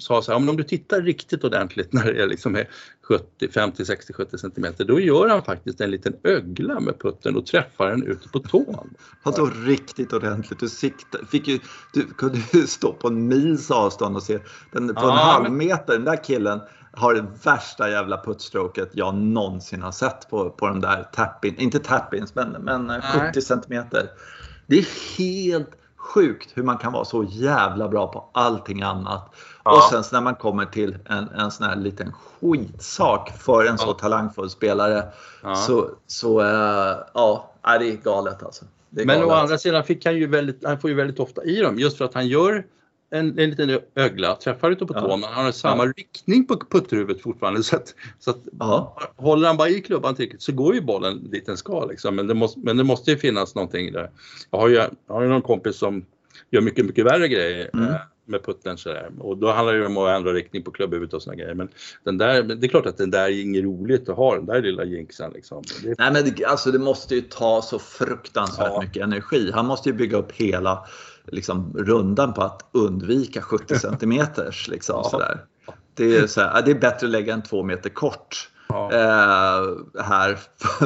[0.00, 2.64] sa så här, om du tittar riktigt ordentligt när det är liksom
[3.02, 7.46] 70, 50, 60, 70 centimeter då gör han faktiskt en liten ögla med putten och
[7.46, 8.94] träffar den ute på tån.
[9.22, 10.60] Vadå riktigt ordentligt?
[10.60, 11.58] Du, sikta, fick ju,
[11.92, 14.38] du kunde ju stå på en mils avstånd och se
[14.72, 16.60] den på ja, en halv meter, den där killen
[16.92, 21.78] har det värsta jävla puttstroket jag någonsin har sett på, på de där tappin, inte
[21.78, 24.10] tappins men, men 70 centimeter.
[24.66, 29.34] Det är helt sjukt hur man kan vara så jävla bra på allting annat.
[29.64, 29.76] Ja.
[29.76, 33.92] Och sen när man kommer till en, en sån här liten skitsak för en så
[33.92, 35.04] talangfull spelare
[35.42, 35.54] ja.
[35.54, 38.64] så, så äh, ja, det är galet alltså.
[38.64, 39.26] Är men galet.
[39.26, 41.98] å andra sidan fick han ju väldigt, han får ju väldigt ofta i dem just
[41.98, 42.64] för att han gör
[43.12, 45.00] en, en liten ögla, träffar ute på ja.
[45.00, 45.92] tån, men han har samma ja.
[45.96, 47.62] riktning på putterhuvudet fortfarande.
[47.62, 48.38] Så att, så att
[49.16, 51.84] håller han bara i klubban tillräckligt så går ju bollen dit den ska.
[51.84, 52.16] Liksom.
[52.16, 54.10] Men, det måste, men det måste ju finnas någonting där.
[54.50, 56.04] Jag har ju, jag har ju någon kompis som
[56.50, 57.70] gör mycket, mycket värre grejer.
[57.74, 57.88] Mm.
[57.88, 59.10] Eh, med putten sådär.
[59.18, 61.54] Och då handlar det om att ändra riktning på klubbhuvudet och såna grejer.
[61.54, 61.68] Men
[62.04, 64.62] den där, det är klart att den där är inget roligt att ha, den där
[64.62, 65.32] lilla jinxen.
[65.34, 65.62] Liksom.
[65.82, 65.94] Det...
[65.98, 68.80] Nej men det, alltså det måste ju ta så fruktansvärt ja.
[68.80, 69.50] mycket energi.
[69.54, 70.86] Han måste ju bygga upp hela
[71.26, 74.68] liksom, rundan på att undvika 70 centimeters.
[74.68, 75.44] Liksom, sådär.
[75.94, 78.48] Det, är det är bättre att lägga en två meter kort.
[78.68, 78.92] Ja.
[78.92, 80.38] Eh, här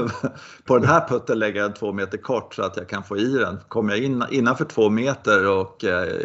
[0.64, 3.16] på den här putten lägger jag en två meter kort så att jag kan få
[3.16, 3.58] i den.
[3.68, 6.16] Kommer jag in innanför två meter och eh,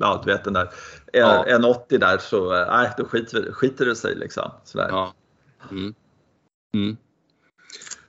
[0.00, 0.70] ja, du vet den där
[1.12, 1.44] ja.
[1.48, 4.50] 1,80 där så eh, då skiter, skiter det sig liksom.
[4.64, 4.88] Sådär.
[4.90, 5.14] Ja.
[5.70, 5.94] Mm.
[6.74, 6.96] Mm.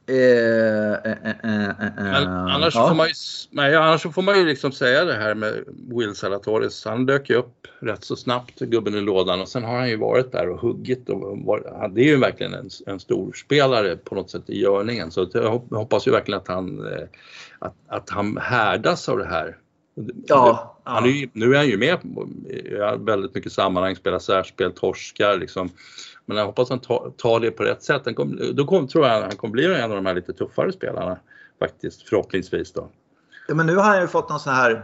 [0.10, 2.88] Eh, eh, eh, annars, ja.
[2.88, 3.14] får man ju,
[3.52, 6.86] nej, annars får man ju liksom säga det här med Will Salatoris.
[6.86, 9.98] Han dök ju upp rätt så snabbt, gubben i lådan och sen har han ju
[9.98, 11.10] varit där och huggit.
[11.10, 15.12] Och var, det är ju verkligen en, en stor spelare på något sätt i görningen
[15.12, 16.88] så jag hoppas ju verkligen att han,
[17.60, 19.58] att, att han härdas av det här.
[20.28, 21.98] Ja, han är ju, nu är han ju med
[22.50, 22.64] i
[23.00, 25.70] väldigt mycket sammanhang, spelar särspel, torskar liksom.
[26.28, 28.02] Men jag hoppas han tar, tar det på rätt sätt.
[28.06, 30.72] Han kom, då kom, tror jag han kommer bli en av de här lite tuffare
[30.72, 31.20] spelarna
[31.60, 32.90] faktiskt, förhoppningsvis då.
[33.48, 34.84] Ja, men nu har han ju fått någon sån här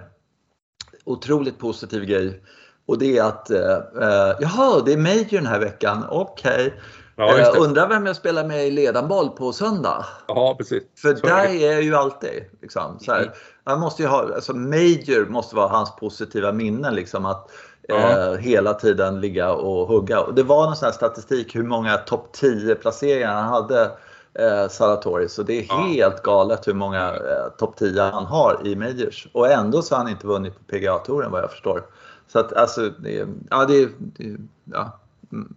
[1.04, 2.42] otroligt positiv grej
[2.86, 6.68] och det är att, uh, jaha, det är Major den här veckan, okej.
[6.68, 6.72] Okay.
[7.16, 10.06] Ja, uh, undrar vem jag spelar med i ledanboll på söndag?
[10.28, 10.84] Ja, precis.
[10.98, 12.44] För så där är jag ju alltid.
[12.62, 13.32] Liksom, så här.
[13.64, 16.96] Han måste ha, alltså Major måste vara hans positiva minnen.
[16.96, 17.52] Liksom, att
[17.90, 20.20] eh, hela tiden ligga och hugga.
[20.20, 23.92] Och det var någon sån här statistik hur många topp 10 placeringar han hade
[24.34, 25.30] eh, Salatori.
[25.30, 25.76] Så det är ja.
[25.76, 29.28] helt galet hur många eh, topp 10 han har i Majors.
[29.32, 31.84] Och ändå så har han inte vunnit på PGA-touren vad jag förstår.
[32.28, 35.00] Så att alltså, det är, ja, det är, det är ja,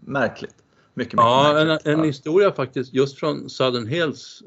[0.00, 0.54] märkligt.
[0.94, 4.42] Mycket, mycket ja, en, en, historia faktiskt just från Southern Hills.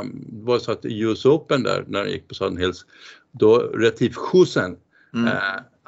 [0.00, 2.84] Um, var så att US Open där, när det gick på Southern Hills,
[3.32, 4.76] då Retif Husen
[5.14, 5.26] mm.
[5.26, 5.32] uh,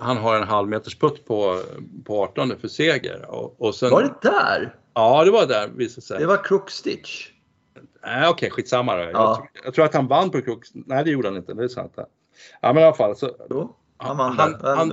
[0.02, 1.60] han har en halv meters putt på,
[2.04, 3.26] på 18 för seger.
[3.30, 4.76] Och, och sen, var det där?
[4.94, 6.18] Ja, det var där visade sig.
[6.18, 7.28] Det var Crookstitch.
[8.04, 9.02] Nej, okej, okay, skitsamma då.
[9.02, 9.10] Ja.
[9.12, 10.68] Jag, jag, tror att han vann på Crooks.
[10.72, 11.54] Nej, det gjorde han inte.
[11.54, 11.92] Det är sant.
[11.96, 13.16] Ja, men i alla fall.
[13.16, 14.90] Så, jo, han vann han, han,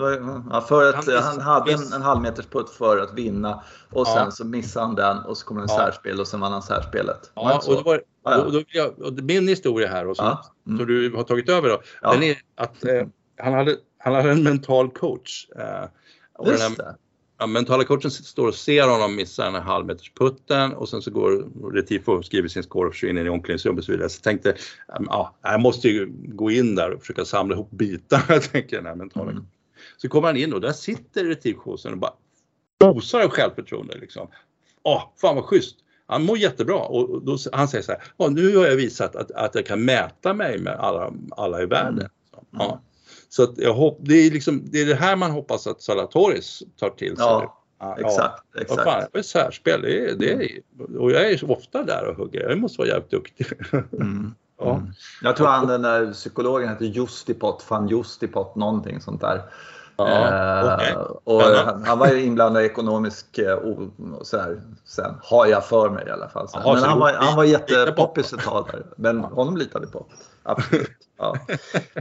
[0.52, 4.08] ja, för att han, han hade en, en halv meters putt för att vinna och
[4.08, 4.32] sen ja.
[4.32, 5.78] så missade han den och så kom det en ja.
[5.78, 7.32] särspel och sen vann han särspelet.
[7.34, 8.02] Ja, och, det var,
[8.46, 10.78] och, då jag, och min historia här och så, mm.
[10.78, 14.44] som du har tagit över då, den är att eh, han hade han har en
[14.44, 15.48] mental coach.
[15.56, 15.86] Eh,
[16.34, 16.96] och den här,
[17.40, 21.50] ja, mentala coachen står och ser honom missa den här halvmetersputten och sen så går
[21.74, 24.10] Retifo och skriver sin score och försvinner in i omklädningsrummet och så vidare.
[24.10, 24.56] Så jag tänkte,
[24.88, 28.96] ja, jag måste ju gå in där och försöka samla ihop bitar, tänker den här
[28.96, 29.48] mentala mm.
[29.98, 32.14] Så kommer han in och där sitter Retifo-coachen och bara
[32.80, 34.28] osar av självförtroende liksom.
[34.84, 35.76] Åh, fan vad schysst!
[36.08, 39.56] Han mår jättebra och då, han säger så här, nu har jag visat att, att
[39.56, 42.00] jag kan mäta mig med alla, alla i världen.
[42.00, 42.10] Mm.
[42.52, 42.82] Ja.
[43.30, 46.64] Så att jag hopp, det, är liksom, det är det här man hoppas att Salatoris
[46.80, 47.26] tar till sig.
[47.26, 48.44] Ja, ja exakt.
[48.54, 48.62] Ja.
[48.62, 48.84] exakt.
[48.84, 50.50] Fan, det är särspel, det är, det är,
[51.00, 52.50] och jag är så ofta där och hugger.
[52.50, 53.48] Jag måste vara jävligt duktig.
[53.92, 54.36] Mm.
[54.62, 54.76] Ja.
[54.76, 54.94] Mm.
[55.22, 59.42] Jag tror han den där psykologen heter Justipot, fan Justipot någonting sånt där.
[59.98, 60.94] Ja, okay.
[61.24, 66.10] och han, han, var inblandad i ekonomisk och så sen har jag för mig i
[66.10, 66.48] alla fall.
[66.54, 68.86] Aha, men han var, han var jättepoppis ett tag där.
[68.96, 70.06] Men honom litade på.
[70.44, 71.09] Absolut.
[71.20, 71.38] Ja.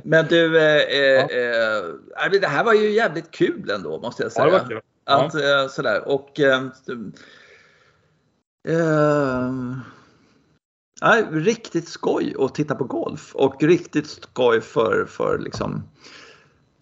[0.04, 2.26] Men du, eh, ja.
[2.26, 4.46] eh, det här var ju jävligt kul ändå måste jag säga.
[4.46, 4.81] Ja, det var kul.
[5.04, 6.09] Att, eh, sådär.
[6.09, 6.62] Och, eh,
[8.68, 9.52] eh,
[11.31, 15.83] riktigt skoj att titta på golf och riktigt skoj för, för liksom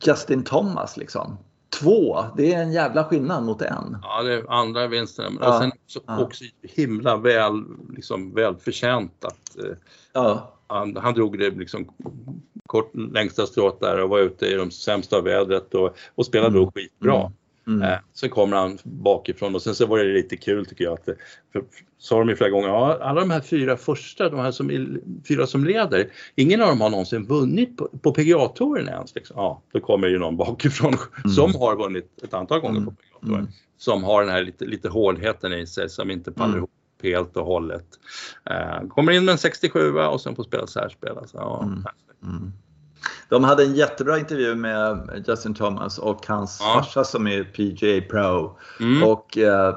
[0.05, 0.96] Justin Thomas.
[0.96, 1.38] Liksom.
[1.81, 3.99] Två, det är en jävla skillnad mot en.
[4.03, 5.38] Ja, det är andra vinsten.
[5.40, 5.49] Ja.
[5.49, 6.18] Och sen också, ja.
[6.18, 9.77] också himla väl, liksom, välförtjänt att eh,
[10.12, 10.56] ja.
[10.66, 11.88] Han, han drog det liksom
[12.66, 16.61] kort längsta strået där och var ute i de sämsta vädret och, och spelade mm.
[16.64, 17.16] då skitbra.
[17.16, 17.33] Mm.
[17.68, 17.83] Mm.
[17.83, 21.09] Eh, sen kommer han bakifrån och sen så var det lite kul tycker jag att,
[21.52, 21.64] för,
[21.98, 24.98] sa de ju flera gånger, ja, alla de här fyra första, de här som,
[25.29, 29.14] fyra som leder, ingen av dem har någonsin vunnit på, på PGA-touren ens.
[29.14, 29.37] Liksom.
[29.37, 31.35] Ja, då kommer ju någon bakifrån mm.
[31.35, 33.40] som har vunnit ett antal gånger på PGA-touren.
[33.40, 33.52] Mm.
[33.79, 36.59] Som har den här lite, lite hårdheten i sig som inte faller mm.
[36.59, 36.70] ihop
[37.07, 37.87] helt och hållet.
[38.51, 41.19] Eh, kommer in med en 67 och sen får spela särspel.
[41.19, 41.62] Alltså, ja,
[42.23, 42.53] mm.
[43.29, 46.75] De hade en jättebra intervju med Justin Thomas och hans ja.
[46.75, 48.59] farsa som är PGA Pro.
[48.81, 49.03] Mm.
[49.03, 49.77] Och eh,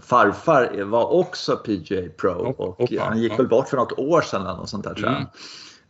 [0.00, 3.36] farfar var också PGA Pro och Opa, han gick ja.
[3.36, 5.26] väl bort för något år sedan eller något sånt där tror jag.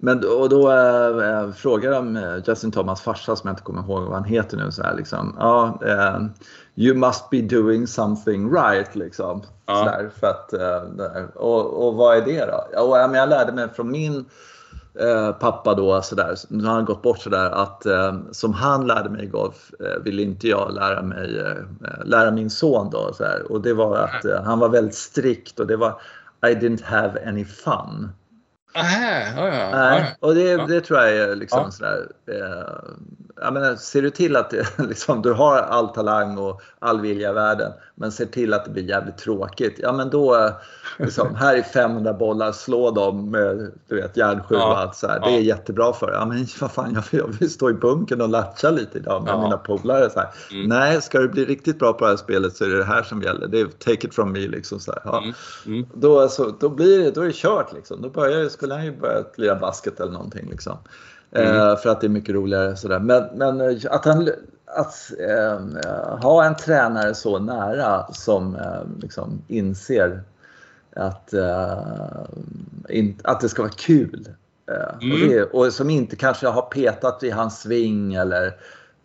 [0.03, 4.15] Men och då äh, frågar de Justin Thomas farsa som jag inte kommer ihåg vad
[4.15, 5.37] han heter nu så här liksom.
[5.39, 6.27] Ja, äh,
[6.75, 9.43] you must be doing something right liksom.
[9.67, 9.77] Ja.
[9.77, 12.81] Så där, för att, äh, och, och vad är det då?
[12.83, 14.25] Och, jag lärde mig från min
[14.95, 19.11] Eh, pappa då sådär, nu har han gått bort sådär att eh, som han lärde
[19.11, 23.53] mig golf eh, vill inte jag lära mig, eh, lära min son då sådär.
[23.53, 26.01] Och det var att eh, han var väldigt strikt och det var
[26.47, 28.09] I didn't have any fun.
[28.75, 31.71] Aha, ja, ja, Nej, och det, det tror jag är liksom ja.
[31.71, 32.09] sådär.
[32.27, 32.93] Eh,
[33.37, 37.31] jag menar, ser du till att det, liksom, du har all talang och all vilja
[37.31, 39.79] i världen men ser till att det blir jävligt tråkigt.
[39.79, 40.51] Ja men då,
[40.99, 45.21] liksom, här är 500 bollar, slå dem med du vet, järnsju och allt så här.
[45.21, 48.21] Det är jättebra för Ja men vad fan, jag vill, jag vill stå i bunkern
[48.21, 50.11] och latcha lite idag med mina polare.
[50.11, 50.21] Så
[50.55, 50.69] mm.
[50.69, 53.03] Nej, ska du bli riktigt bra på det här spelet så är det det här
[53.03, 53.47] som gäller.
[53.47, 54.81] Det är take it from me liksom.
[54.81, 55.19] Så ja.
[55.19, 55.35] mm.
[55.67, 55.87] Mm.
[55.95, 58.03] Då, alltså, då, blir det, då är det kört liksom.
[58.03, 60.79] Då börjar, skulle han ju börja lira basket eller någonting liksom.
[61.33, 61.57] Mm.
[61.57, 62.99] Eh, för att det är mycket roligare sådär.
[62.99, 64.29] Men, men eh, att, han,
[64.67, 70.23] att eh, ha en tränare så nära som eh, liksom inser
[70.97, 71.79] att, eh,
[72.89, 74.29] in, att det ska vara kul.
[75.01, 75.13] Mm.
[75.13, 78.55] och, det, och, som inte kanske har petat i hans sving eller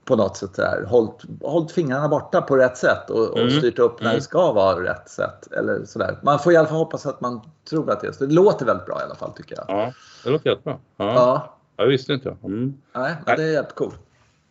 [0.05, 3.51] på något sätt där, hållit, hållit fingrarna borta på rätt sätt och, och mm.
[3.51, 4.15] styrt upp när mm.
[4.15, 5.51] det ska vara rätt sätt.
[5.51, 6.17] Eller sådär.
[6.21, 8.25] Man får i alla fall hoppas att man tror att det är så.
[8.25, 9.65] Det låter väldigt bra i alla fall tycker jag.
[9.67, 10.77] Ja, det låter jättebra.
[10.97, 11.13] Ja.
[11.13, 11.54] ja.
[11.75, 12.37] Jag visste inte.
[12.43, 12.73] Mm.
[12.95, 13.99] Nej, det är jättecoolt.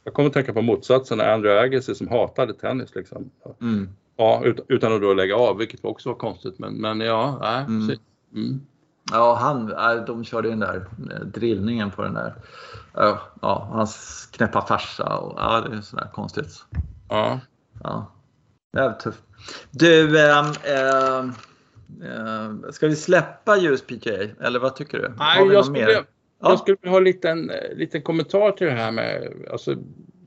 [0.05, 2.95] Jag kommer att tänka på motsatsen, Andrew Agassi som hatade tennis.
[2.95, 3.31] Liksom.
[3.61, 3.89] Mm.
[4.17, 6.59] Ja, utan att då lägga av, vilket också var konstigt.
[6.59, 7.99] Men, men ja, nej, mm.
[8.35, 8.61] mm.
[9.13, 9.67] Ja, han,
[10.07, 12.35] de körde den där eh, drillningen på den där.
[12.95, 16.65] Ja, hans knäppa farsa och ja, det är sådär konstigt.
[17.09, 17.41] Ja.
[17.83, 18.13] Ja,
[18.77, 19.23] jävligt tufft.
[19.71, 20.47] Du, ähm,
[22.03, 25.13] äh, ska vi släppa US PGA eller vad tycker du?
[25.19, 26.05] Nej, jag skulle,
[26.45, 26.51] Ja.
[26.51, 29.77] Jag skulle ha en liten, liten kommentar till det här med alltså,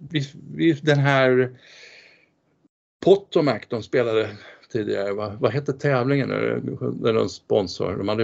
[0.10, 1.58] vi, vi, den här
[3.04, 4.30] Potomac de spelade
[4.72, 6.30] tidigare, vad, vad hette tävlingen
[7.00, 7.96] när de sponsor?
[7.98, 8.24] De hade,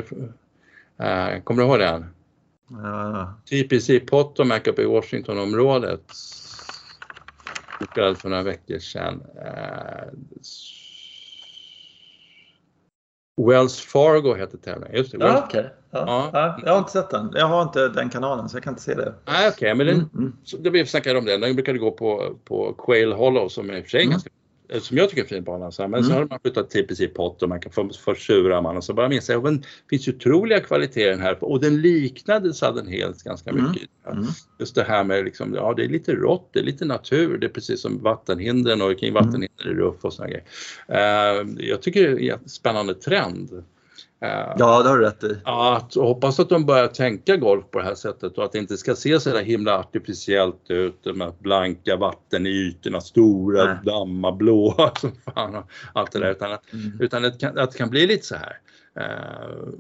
[0.98, 2.06] äh, kommer du ihåg den?
[2.70, 3.34] Ja.
[3.50, 6.04] TPC Potomac uppe i Washingtonområdet.
[7.92, 9.24] Spelade för några veckor sedan.
[9.46, 10.08] Äh,
[13.38, 14.98] Wells Fargo hette tävlingen.
[14.98, 15.18] Just det.
[15.20, 15.64] Ja, okay.
[15.92, 16.30] ja.
[16.34, 16.60] Ja.
[16.66, 17.32] Jag har inte sett den.
[17.34, 19.14] Jag har inte den kanalen så jag kan inte se det.
[19.26, 19.74] Nej, okej, okay.
[19.74, 20.34] men den, mm, mm.
[20.60, 21.42] det vi snackade om den.
[21.42, 24.12] Den brukade gå på, på Quail Hollow som är i och för sig mm.
[24.12, 24.30] ganska
[24.80, 25.72] som jag tycker är fin bana.
[25.78, 26.04] Men mm.
[26.04, 28.84] så har man flyttat till precis pott och man kan få först surar man och
[28.84, 32.88] så bara minns jag, det finns ju otroliga kvaliteter den här och den liknade Southern
[32.88, 33.64] Hills ganska mm.
[33.64, 33.90] mycket.
[34.12, 34.26] Mm.
[34.60, 37.48] Just det här med liksom, ja det är lite rått, det är lite natur, det
[37.48, 39.24] är precis som vattenhindren och kring mm.
[39.24, 40.46] vattenhinder är ruff och sådana grejer.
[40.90, 43.64] Uh, jag tycker det är en spännande trend.
[44.24, 45.38] Eh, ja, det har du rätt i.
[45.44, 48.78] Att, hoppas att de börjar tänka golf på det här sättet och att det inte
[48.78, 53.78] ska se så där himla artificiellt ut med blanka vattenytorna, stora Nej.
[53.86, 55.64] dammar, blåa som fan och
[55.94, 56.32] allt det där.
[56.32, 57.02] Utan, att, mm.
[57.02, 58.58] utan att, att det kan bli lite så här.
[59.00, 59.74] Uh,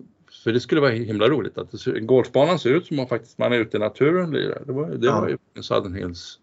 [0.44, 1.72] för det skulle vara himla roligt att
[2.02, 4.64] golfbanan ser ut som om faktiskt man är ute i naturen och lirar.
[4.66, 5.22] Det var, det ja.
[5.22, 6.40] var ju Southern Hills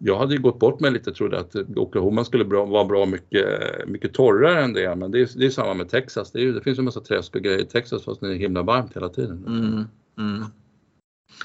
[0.00, 3.46] jag hade ju gått bort mig lite trodde att Oklahoma skulle vara bra mycket,
[3.86, 4.96] mycket torrare än det.
[4.96, 6.32] Men det är, det är samma med Texas.
[6.32, 8.62] Det, är, det finns en massa träsk och grejer i Texas fast det är himla
[8.62, 9.44] varmt hela tiden.
[9.46, 9.84] Mm,
[10.18, 10.44] mm.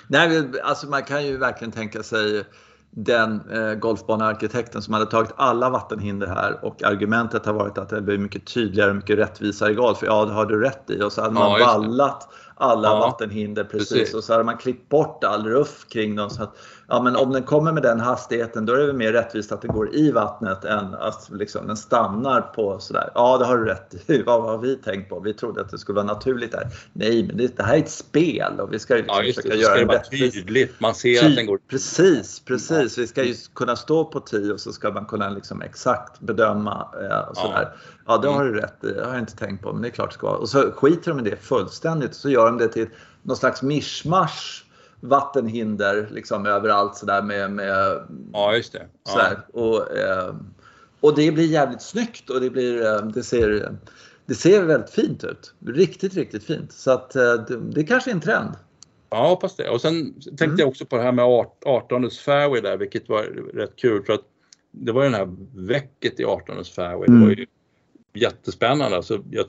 [0.08, 2.44] Nej, alltså man kan ju verkligen tänka sig
[2.92, 8.02] den eh, golfbanearkitekten som hade tagit alla vattenhinder här och argumentet har varit att det
[8.02, 9.98] blir mycket tydligare och mycket rättvisare golf.
[10.02, 11.02] Ja, det har du rätt i.
[11.02, 13.90] Och så hade man vallat alla ja, vattenhinder precis.
[13.90, 14.14] precis.
[14.14, 16.30] och så hade man klippt bort all ruff kring dem.
[16.30, 16.58] Så att,
[16.92, 19.62] ja, men om den kommer med den hastigheten då är det väl mer rättvist att
[19.62, 23.10] den går i vattnet än att liksom, den stannar på sådär.
[23.16, 24.22] Ja, det har du rätt i.
[24.26, 25.20] Vad har vi tänkt på?
[25.20, 26.68] Vi trodde att det skulle vara naturligt där.
[26.94, 29.56] Nej, men det, det här är ett spel och vi ska liksom ja, försöka det,
[29.56, 30.80] göra det vara tydligt.
[30.80, 31.60] Man ser Ty att den går.
[31.70, 32.98] Precis, precis.
[32.98, 36.88] Vi ska ju kunna stå på 10 och så ska man kunna liksom exakt bedöma
[37.02, 37.70] eh, och sådär.
[37.74, 38.14] Ja.
[38.14, 38.88] ja, det har du rätt i.
[38.88, 40.38] Det har jag inte tänkt på, men det är klart det ska vara.
[40.38, 42.88] Och så skiter de i det fullständigt och så gör de det till
[43.24, 44.66] någon slags mischmasch
[45.02, 48.02] vattenhinder liksom överallt sådär med, med
[48.34, 48.88] Ja, just det.
[49.04, 49.12] Ja.
[49.12, 49.46] Sådär.
[49.54, 50.36] Och, eh,
[51.00, 53.76] och det blir jävligt snyggt och det, blir, eh, det, ser,
[54.26, 55.54] det ser väldigt fint ut.
[55.66, 56.72] Riktigt, riktigt fint.
[56.72, 58.52] Så att eh, det, det kanske är en trend.
[59.10, 59.70] Ja, hoppas det.
[59.70, 60.58] Och sen tänkte mm.
[60.60, 61.26] jag också på det här med
[61.66, 63.24] 18 fairway där, vilket var
[63.54, 64.26] rätt kul för att
[64.72, 65.36] det var ju den här
[65.68, 67.08] väcket i 18 fairway.
[67.08, 67.20] Mm.
[67.20, 67.46] Det var ju
[68.14, 68.98] jättespännande.
[68.98, 69.46] Alltså, jag,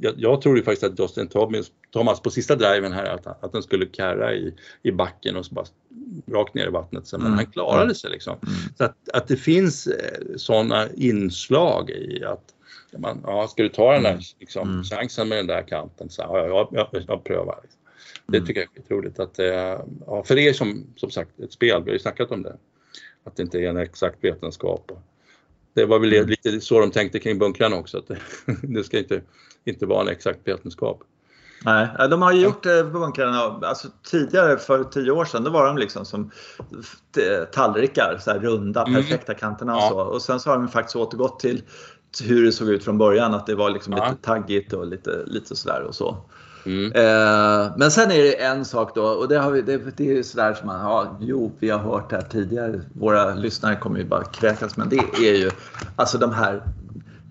[0.00, 3.52] jag, jag tror ju faktiskt att Justin Thomas, Thomas på sista driven här att, att
[3.52, 5.66] den skulle karra i, i backen och så bara
[6.32, 7.12] rakt ner i vattnet.
[7.12, 7.32] Men mm.
[7.32, 8.32] han klarade sig liksom.
[8.32, 8.54] Mm.
[8.78, 12.54] Så att, att det finns eh, sådana inslag i att
[12.98, 14.22] man, ja, ska du ta den där mm.
[14.40, 14.84] liksom, mm.
[14.84, 17.60] chansen med den där kanten så ja, jag, jag, jag prövar.
[18.26, 18.46] Det mm.
[18.46, 21.90] tycker jag är skitroligt att eh, ja, för er som, som sagt ett spel, vi
[21.90, 22.56] har ju snackat om det,
[23.24, 24.90] att det inte är en exakt vetenskap.
[24.90, 25.02] Och,
[25.76, 26.28] det var väl mm.
[26.28, 28.10] lite så de tänkte kring bunkrarna också, att
[28.62, 29.22] det, ska inte,
[29.64, 31.02] inte vara en exakt vetenskap.
[31.64, 35.66] Nej, de har ju gjort eh, bunkrarna, alltså tidigare för tio år sedan, då var
[35.66, 36.30] de liksom som
[37.52, 38.94] tallrikar, så här runda, mm.
[38.94, 40.00] perfekta kanterna och så.
[40.00, 41.62] Och sen så har de faktiskt återgått till
[42.24, 44.08] hur det såg ut från början, att det var liksom ja.
[44.10, 46.16] lite taggigt och lite, lite sådär och så.
[46.66, 46.92] Mm.
[46.92, 50.22] Eh, men sen är det en sak då och det, har vi, det, det är
[50.22, 52.80] sådär som man, ja, jo, vi har hört det här tidigare.
[52.92, 55.50] Våra lyssnare kommer ju bara kräkas, men det är ju
[55.96, 56.62] alltså de här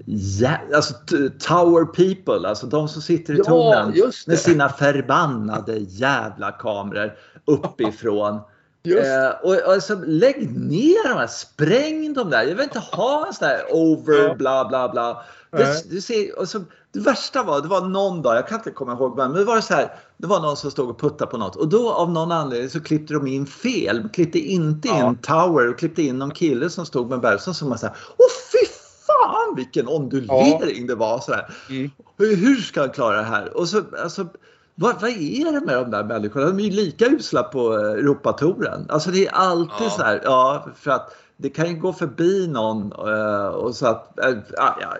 [0.07, 0.93] Ja, alltså
[1.39, 3.93] Tower People, alltså de som sitter i tornen
[4.27, 7.13] med sina förbannade jävla kameror
[7.45, 8.39] uppifrån.
[8.88, 12.43] Eh, och, och alltså, lägg ner de här, spräng dem där.
[12.43, 15.23] Jag vill inte ha en sån där over bla bla bla.
[15.51, 16.59] Det, du ser, och så,
[16.95, 19.61] det värsta var, det var någon dag, jag kan inte komma ihåg men det var
[19.61, 22.31] så här, det var någon som stod och puttade på något och då av någon
[22.31, 24.09] anledning så klippte de in fel.
[24.13, 25.15] Klippte inte in ja.
[25.21, 28.27] Tower och klippte in någon kille som stod med Bergson som var så här, åh
[28.51, 28.71] fy
[29.07, 30.87] fan vilken ondulering ja.
[30.87, 31.55] det var så här.
[31.69, 31.91] Mm.
[32.17, 33.57] Hur ska han klara det här?
[33.57, 34.27] Och så, alltså,
[34.75, 36.45] vad, vad är det med de där människorna?
[36.45, 38.85] De är ju lika usla på eh, Europatouren.
[38.89, 39.89] Alltså det är alltid ja.
[39.89, 44.19] så här, ja för att det kan ju gå förbi någon uh, och så att,
[44.27, 44.97] uh, ja, ja,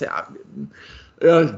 [0.00, 0.08] ja,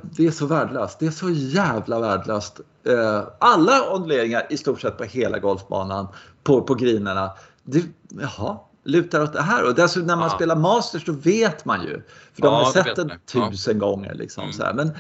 [0.03, 0.99] det är så värdelöst.
[0.99, 2.61] Det är så jävla värdelöst.
[2.89, 6.09] Uh, alla onduleringar i stort sett på hela golfbanan,
[6.43, 7.31] på, på grinerna.
[7.63, 9.65] Det, jaha, lutar åt det här.
[9.65, 10.35] Och dessutom när man ja.
[10.35, 12.03] spelar Masters då vet man ju.
[12.35, 14.15] För de ja, har sett den tusen gånger.
[14.15, 14.53] Liksom, mm.
[14.53, 14.75] så här.
[14.75, 14.93] Men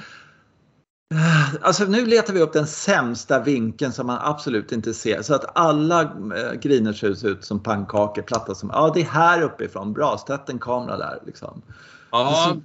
[1.60, 5.58] Alltså nu letar vi upp den sämsta vinkeln som man absolut inte ser så att
[5.58, 10.24] alla eh, griner ser ut som pannkakor, platta som, ja det är här uppifrån, bra,
[10.26, 11.62] sätt en kamera där liksom.
[12.10, 12.56] Ja,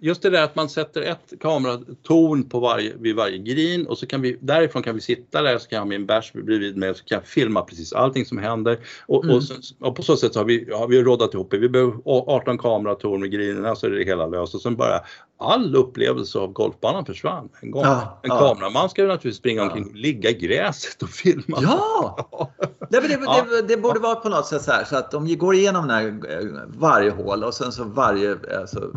[0.00, 4.06] just det där att man sätter ett kameratorn på varje, vid varje green och så
[4.06, 6.90] kan vi därifrån kan vi sitta där så kan jag ha min bärs bredvid mig
[6.90, 8.78] och så kan jag filma precis allting som händer.
[9.06, 9.36] Och, mm.
[9.36, 11.54] och, så, och på så sätt har vi, har vi rådat ihop.
[11.54, 14.54] Vi behöver 18 kameratorn med greenerna så är det hela löst.
[14.54, 15.00] Och sen bara
[15.38, 17.48] all upplevelse av golfbanan försvann.
[17.60, 17.82] En, gång.
[17.82, 18.38] Ja, en ja.
[18.38, 21.58] kameraman ska ju naturligtvis springa omkring och ligga i gräset och filma.
[21.62, 22.16] Ja!
[22.90, 25.54] det, det, det, det, borde vara på något sätt så här så att de går
[25.54, 28.90] igenom här, eh, varje hål och sen så varje alltså,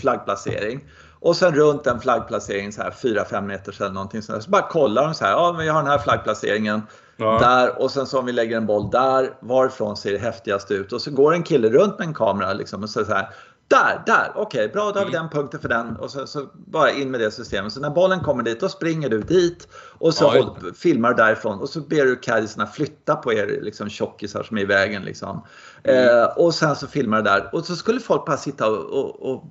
[0.00, 0.84] flaggplacering.
[1.20, 5.04] Och sen runt den flaggplaceringen så här 4-5 meter eller någonting sånt Så bara kollar
[5.04, 6.82] de så här, ja vi har den här flaggplaceringen
[7.16, 7.38] ja.
[7.38, 10.92] där och sen så om vi lägger en boll där, varifrån ser det häftigast ut?
[10.92, 13.28] Och så går en kille runt med en kamera liksom och så, så här,
[13.68, 15.22] där, där, okej, okay, bra, då har vi mm.
[15.22, 17.72] den punkten för den och så, så, bara in med det systemet.
[17.72, 21.14] Så när bollen kommer dit, då springer du dit och så ja, håll, filmar du
[21.14, 25.02] därifrån och så ber du caddiesarna flytta på er liksom, tjockisar som är i vägen.
[25.02, 25.44] Liksom.
[25.82, 26.18] Mm.
[26.18, 29.32] Eh, och sen så filmar du där och så skulle folk bara sitta och, och,
[29.32, 29.44] och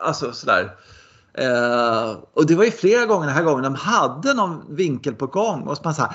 [0.00, 0.76] alltså sådär.
[1.34, 5.26] Eh, och det var ju flera gånger den här gången de hade någon vinkel på
[5.26, 6.14] gång och så man sa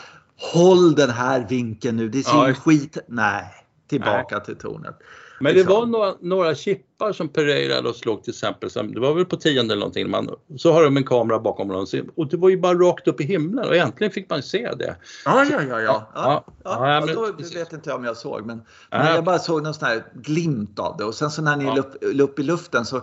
[0.54, 2.98] håll den här vinkeln nu, det ser ju skit...
[3.08, 3.54] Nej,
[3.90, 4.46] tillbaka Nej.
[4.46, 5.00] till tornet.
[5.40, 9.26] Men det var några, några chippar som Pereira och slog till exempel, det var väl
[9.26, 11.86] på tionde eller någonting, man, så har de en kamera bakom dem
[12.16, 14.96] och det var ju bara rakt upp i himlen och äntligen fick man se det.
[15.26, 15.82] Ja, ja, ja.
[15.82, 15.82] ja.
[15.82, 18.62] ja, ja, ja, ja men, då vet inte jag om jag såg men,
[18.92, 21.66] men jag bara såg någon sån här glimt av det och sen så när ni
[21.66, 21.78] ja.
[21.78, 23.02] upp, upp i luften så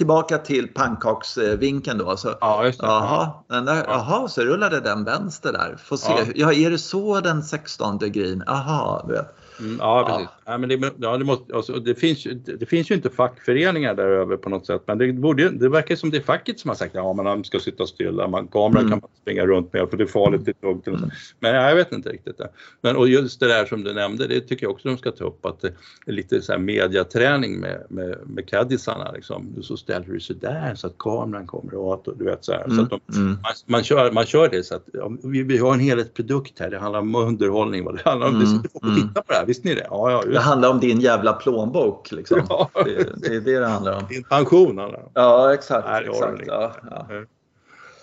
[0.00, 2.16] tillbaka till pannkaksvinkeln då.
[2.16, 2.86] Så, ja, just det.
[3.48, 5.76] Den där, jaha, så rullade den vänster där.
[5.84, 6.12] Får se.
[6.12, 6.24] Ja.
[6.34, 8.42] ja, är det så den 16 green?
[8.46, 9.36] Jaha, du vet.
[9.60, 10.28] Mm, ja, precis.
[10.44, 10.52] Ja.
[10.52, 12.26] Ja, men det, ja, det, måste, alltså, det, finns,
[12.58, 15.96] det finns ju inte fackföreningar där över på något sätt men det, borde, det verkar
[15.96, 18.90] som det är facket som har sagt ja man ska sitta stilla, man, kameran mm.
[18.90, 20.44] kan man springa runt med för det är farligt.
[20.44, 21.10] Det är mm.
[21.40, 22.38] Men jag vet inte riktigt.
[22.38, 22.48] Det.
[22.80, 25.24] Men, och just det där som du nämnde, det tycker jag också de ska ta
[25.24, 25.72] upp att det
[26.06, 29.12] är lite så här mediaträning med, med, med caddisarna.
[29.12, 29.54] Liksom.
[29.62, 32.64] Så ställer du sig där så att kameran kommer åt och du vet så här.
[32.64, 32.76] Mm.
[32.76, 33.28] Så att de, mm.
[33.28, 34.88] man, man, kör, man kör det så att
[35.22, 38.62] vi, vi har en helhetsprodukt här, det handlar om underhållning, vad det handlar om, mm.
[38.62, 39.86] det, folk får titta på det här, visste ni det?
[39.90, 42.12] Ja, ja, det handlar om din jävla plånbok.
[42.12, 42.46] Liksom.
[42.48, 42.70] Ja.
[42.74, 44.02] Det, det, är det det handlar om.
[44.08, 45.02] Din pension handlar.
[45.14, 45.88] Ja, exakt.
[45.88, 47.06] Nej, exakt ja, ja.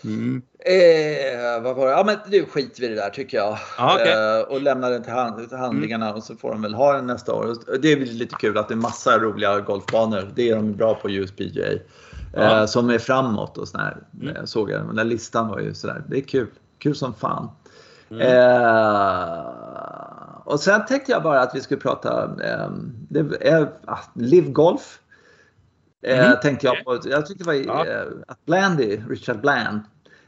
[0.03, 0.41] Mm.
[0.59, 1.91] Eh, vad var det?
[1.91, 3.57] Ja, men nu skiter vi i det där tycker jag.
[3.77, 4.39] Ah, okay.
[4.39, 6.17] eh, och lämnar den till, hand, till handlingarna mm.
[6.17, 7.77] och så får de väl ha den nästa år.
[7.81, 10.31] Det är lite kul att det är massa roliga golfbanor.
[10.35, 11.63] Det är de bra på USPGA.
[12.33, 13.97] Eh, som är framåt och sådär.
[14.21, 14.35] Mm.
[14.35, 14.85] Eh, såg jag.
[14.85, 16.03] Den där listan var ju sådär.
[16.07, 16.47] Det är kul.
[16.79, 17.49] Kul som fan.
[18.09, 18.21] Mm.
[18.21, 19.45] Eh,
[20.47, 22.71] och sen tänkte jag bara att vi skulle prata eh,
[23.09, 24.99] det ah, Live Golf.
[26.03, 26.39] Eh, mm.
[26.41, 26.99] tänkte jag på.
[27.09, 27.85] Jag tyckte det var ja.
[27.85, 29.79] eh, att Blandy, Richard Bland,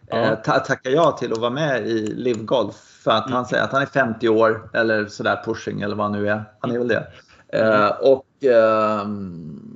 [0.07, 0.17] ja.
[0.17, 2.75] eh, tackar jag till att vara med i Live Golf.
[3.03, 3.35] För att mm.
[3.35, 6.43] han säger att han är 50 år eller sådär pushing eller vad han nu är.
[6.59, 7.07] Han är väl det.
[7.53, 7.81] Mm.
[7.81, 9.68] Eh, och ehm,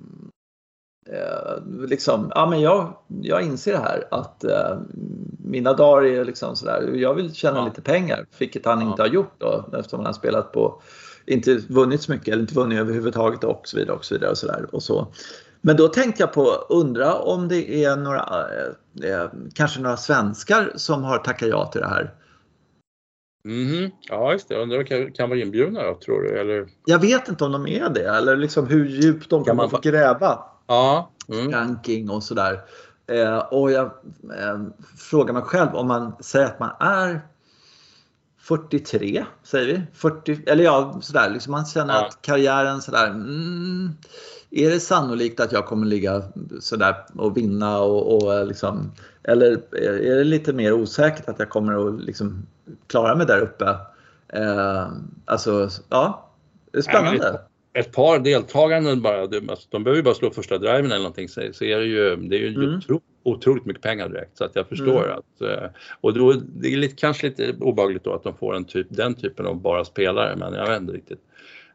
[1.05, 4.77] eh, liksom, ja men jag, jag inser det här att eh,
[5.43, 7.65] mina dagar är liksom sådär, jag vill tjäna ja.
[7.65, 8.89] lite pengar, vilket han ja.
[8.89, 10.81] inte har gjort då eftersom han har spelat på,
[11.25, 14.37] inte vunnit så mycket eller inte vunnit överhuvudtaget och så vidare och så vidare och
[14.37, 15.07] så där och så.
[15.61, 20.71] Men då tänkte jag på, undra om det är några, eh, eh, kanske några svenskar
[20.75, 22.13] som har tackat ja till det här.
[23.47, 24.55] Mm, ja, just det.
[24.55, 26.39] Undrar om de kan vara inbjudna då, tror du?
[26.39, 26.67] Eller?
[26.85, 29.79] Jag vet inte om de är det eller liksom hur djupt de kan, kan få
[29.83, 30.39] gräva.
[30.67, 31.11] Ja.
[31.27, 31.51] Mm.
[31.51, 32.61] Ranking och sådär.
[33.07, 33.85] Eh, och jag
[34.39, 34.61] eh,
[34.97, 37.21] frågar mig själv om man säger att man är
[38.39, 39.81] 43, säger vi.
[39.93, 41.29] 40, eller ja, sådär.
[41.29, 42.05] Liksom man känner ja.
[42.07, 43.07] att karriären sådär.
[43.07, 43.89] Mm,
[44.51, 46.23] är det sannolikt att jag kommer ligga
[46.59, 48.91] sådär och vinna och, och liksom,
[49.23, 52.47] eller är det lite mer osäkert att jag kommer att liksom
[52.87, 53.77] klara mig där uppe?
[54.27, 54.87] Eh,
[55.25, 56.29] alltså, ja,
[56.71, 57.39] det är spännande.
[57.73, 61.29] Ett par deltaganden bara, de, alltså, de behöver ju bara slå första driven eller någonting
[61.29, 62.77] så, så är det ju, det är ju mm.
[62.77, 65.17] otro, otroligt mycket pengar direkt så att jag förstår mm.
[65.17, 65.69] att eh,
[66.01, 69.13] och då det är lite, kanske lite obagligt då att de får en typ, den
[69.13, 71.21] typen av bara spelare men jag vet inte riktigt.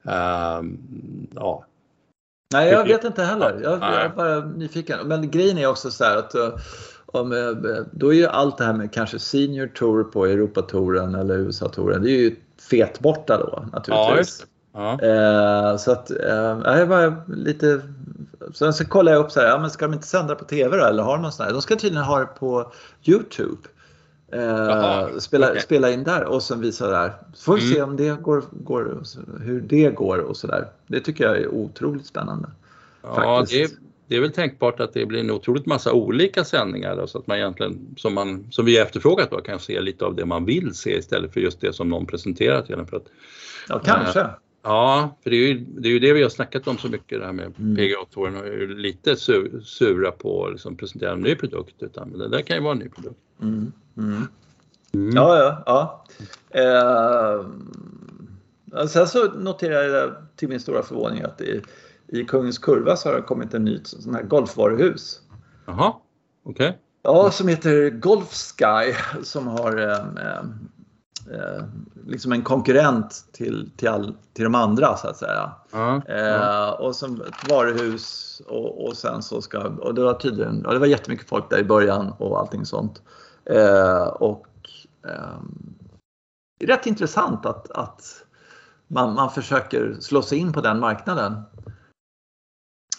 [0.03, 0.79] Um,
[1.35, 1.65] ja,
[2.53, 3.61] Nej, jag vet inte heller.
[3.63, 5.09] Jag, jag är bara nyfiken.
[5.09, 6.55] Men grejen är också så här att eh,
[7.07, 11.39] om, eh, då är ju allt det här med kanske Senior Tour på Europatouren eller
[11.39, 12.37] USA-touren, det är ju
[12.71, 14.41] fet borta då naturligtvis.
[14.41, 15.01] Ja, ja.
[15.03, 17.81] Eh, så att eh, jag bara lite
[18.55, 20.77] Sen så kollar jag upp så här, ja, men ska de inte sända på TV
[20.77, 21.53] då eller har de någon sån här?
[21.53, 22.73] De ska tydligen ha det på
[23.05, 23.69] Youtube.
[24.33, 25.61] Eh, spela, okay.
[25.61, 27.13] spela in där och sen visa där.
[27.35, 27.75] Så får vi mm.
[27.75, 29.03] se om det går, går,
[29.41, 30.67] hur det går och sådär.
[30.87, 32.49] Det tycker jag är otroligt spännande.
[33.03, 33.69] Ja, det är,
[34.07, 37.27] det är, väl tänkbart att det blir en otroligt massa olika sändningar då, så att
[37.27, 40.75] man egentligen, som, man, som vi efterfrågat då, kan se lite av det man vill
[40.75, 42.87] se istället för just det som någon presenterar till en.
[42.87, 43.07] För att,
[43.69, 44.27] ja, kanske.
[44.63, 47.21] Ja, för det är, ju, det är ju det vi har snackat om så mycket
[47.21, 47.77] det här med mm.
[47.77, 49.17] PGA-touren och är lite
[49.65, 52.79] sura på att liksom presentera en ny produkt utan det där kan ju vara en
[52.79, 53.21] ny produkt.
[53.43, 53.73] Mm.
[53.97, 54.27] Mm.
[54.95, 55.17] mm.
[55.17, 56.05] Ja, ja, ja.
[56.61, 57.47] Eh,
[58.87, 61.63] sen så noterar jag till min stora förvåning att i,
[62.09, 65.21] i Kungens Kurva så har det kommit en ny sån här golfvaruhus.
[65.67, 65.95] Jaha,
[66.43, 66.69] okej.
[66.69, 66.79] Okay.
[67.03, 70.43] Ja, som heter Golf Sky som har eh,
[71.33, 71.65] eh,
[72.07, 75.53] liksom en konkurrent till, till, all, till de andra så att säga.
[75.73, 76.03] Mm.
[76.07, 80.73] Eh, och som ett varuhus och, och sen så ska, och det var tydligen, och
[80.73, 83.03] det var jättemycket folk där i början och allting sånt.
[83.45, 84.47] Eh, och
[85.09, 85.39] eh,
[86.65, 88.25] rätt intressant att, att
[88.87, 91.43] man, man försöker slå sig in på den marknaden.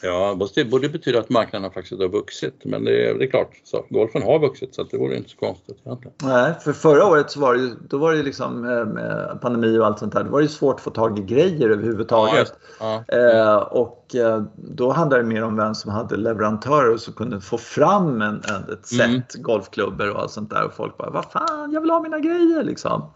[0.02, 3.52] Ja, det borde betyda att marknaden faktiskt har vuxit, men det är, det är klart,
[3.64, 6.14] så golfen har vuxit så det vore inte så konstigt egentligen.
[6.24, 9.86] Nej, för förra året så var det, då var det liksom eh, med pandemi och
[9.86, 12.54] allt sånt där, då var det svårt att få tag i grejer överhuvudtaget.
[12.80, 13.18] Ja, ja.
[13.18, 17.58] Eh, och eh, då handlade det mer om vem som hade leverantörer som kunde få
[17.58, 19.22] fram en, en ett mm.
[19.22, 19.44] set mm.
[19.44, 22.64] golfklubbor och allt sånt där och folk bara, vad fan, jag vill ha mina grejer
[22.64, 23.14] liksom.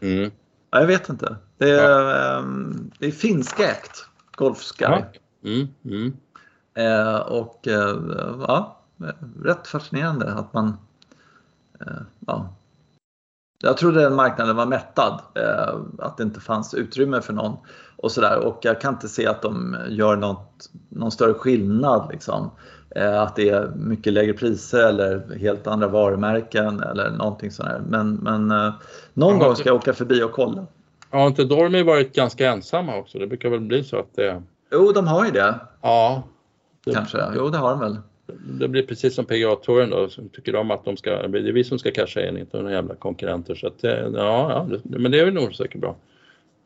[0.00, 0.30] Mm.
[0.70, 1.36] Ja, jag vet inte.
[1.58, 4.06] Det är, um, det är finskägt,
[4.36, 4.84] Golfsky.
[4.84, 5.02] Ja.
[5.44, 6.16] Mm, mm.
[6.74, 7.96] Eh, och eh,
[8.48, 8.78] ja,
[9.44, 10.76] rätt fascinerande att man
[11.80, 12.54] eh, ja.
[13.62, 17.56] Jag trodde den marknaden var mättad, eh, att det inte fanns utrymme för någon
[17.96, 22.50] och sådär och jag kan inte se att de gör något, någon större skillnad liksom.
[22.90, 27.82] Eh, att det är mycket lägre priser eller helt andra varumärken eller någonting sådär.
[27.88, 28.74] Men, men eh,
[29.14, 30.66] någon gång ska jag åka förbi och kolla.
[31.10, 33.18] Har inte Dormy varit ganska ensamma också?
[33.18, 34.42] Det brukar väl bli så att det...
[34.72, 35.54] Jo, de har ju det.
[35.82, 36.22] Ja.
[36.84, 36.94] Det...
[36.94, 37.32] Kanske.
[37.36, 37.96] Jo, det har de väl.
[38.60, 41.64] Det blir precis som PGA-touren då, som tycker de att de ska, det är vi
[41.64, 43.54] som ska casha in, inte några jävla konkurrenter.
[43.54, 45.96] Så att, ja, ja, men det är väl nog säkert bra.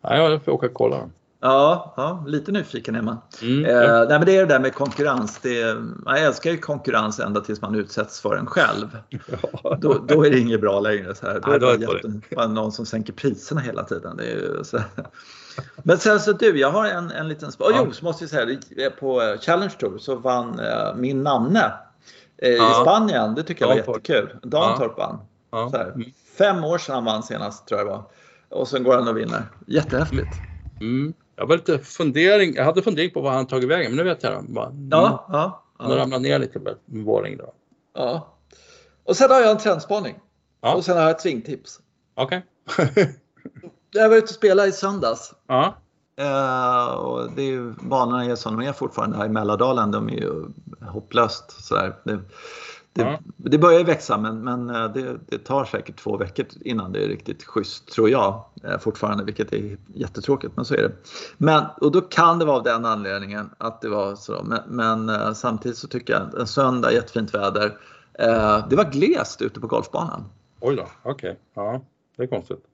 [0.02, 1.10] Ja, jag får åka och kolla.
[1.40, 3.18] Ja, ja, lite nyfiken är man.
[3.42, 5.40] Mm, eh, nej, men det är det där med konkurrens.
[5.42, 8.86] Det, man älskar ju konkurrens ända tills man utsätts för den själv.
[9.08, 9.76] Ja.
[9.80, 11.14] Då, då är det inget bra längre.
[11.14, 11.40] Så här.
[11.40, 14.16] Då nej, är det bara, någon som sänker priserna hela tiden.
[14.16, 14.78] Det är så.
[15.82, 17.48] Men sen så du, jag har en, en liten...
[17.48, 17.82] Oh, ja.
[17.86, 21.72] Jo, så måste jag säga på Challenge Tour så vann uh, min namne
[22.44, 22.70] uh, ja.
[22.70, 23.34] i Spanien.
[23.34, 24.36] Det tycker jag var jättekul.
[24.42, 25.18] Dantorp vann.
[25.50, 25.72] Ja.
[26.38, 28.04] Fem år sedan han vann senast tror jag det var.
[28.48, 29.42] Och sen går han och vinner.
[29.66, 30.28] Jättehäftigt.
[30.80, 31.14] Mm.
[31.36, 34.22] Jag var lite fundering, jag hade fundering på vad han tagit vägen, men nu vet
[34.22, 34.44] jag.
[34.44, 34.88] Bara, mm.
[34.90, 37.52] ja, ja, Han ramlat ner lite med Våring då.
[37.94, 38.36] Ja.
[39.04, 40.14] Och sen har jag en trendspaning.
[40.60, 40.74] Ja.
[40.74, 41.80] Och sen har jag ett svingtips.
[42.14, 42.46] Okej.
[42.78, 43.06] Okay.
[43.92, 45.34] jag var ute och spelade i söndags.
[45.46, 45.74] Ja.
[46.20, 49.90] Uh, och det är ju, banorna är som de är fortfarande här i Mälardalen.
[49.90, 50.46] De är ju
[50.80, 51.96] hopplöst sådär.
[52.04, 52.18] Det,
[52.92, 53.18] det, ja.
[53.36, 57.08] det börjar växa men, men eh, det, det, tar säkert två veckor innan det är
[57.08, 60.92] riktigt schysst tror jag eh, fortfarande, vilket är jättetråkigt men så är det.
[61.38, 64.44] Men, och då kan det vara av den anledningen att det var så.
[64.44, 64.60] Men,
[65.06, 67.78] men samtidigt så tycker jag en söndag, jättefint väder.
[68.68, 70.24] Det var glest ute på golfbanan.
[70.60, 71.12] Oj då, okej.
[71.12, 71.34] Okay.
[71.54, 71.80] Ja,
[72.16, 72.71] det är konstigt.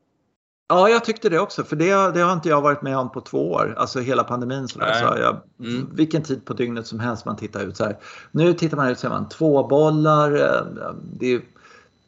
[0.69, 3.21] Ja, jag tyckte det också, för det, det, har inte jag varit med om på
[3.21, 3.75] två år.
[3.79, 4.69] Alltså hela pandemin.
[4.69, 4.85] Så, så
[5.19, 5.89] jag, mm.
[5.93, 7.97] Vilken tid på dygnet som helst man tittar ut så här.
[8.31, 10.33] Nu tittar man ut så man två bollar.
[10.33, 11.43] Eh, det,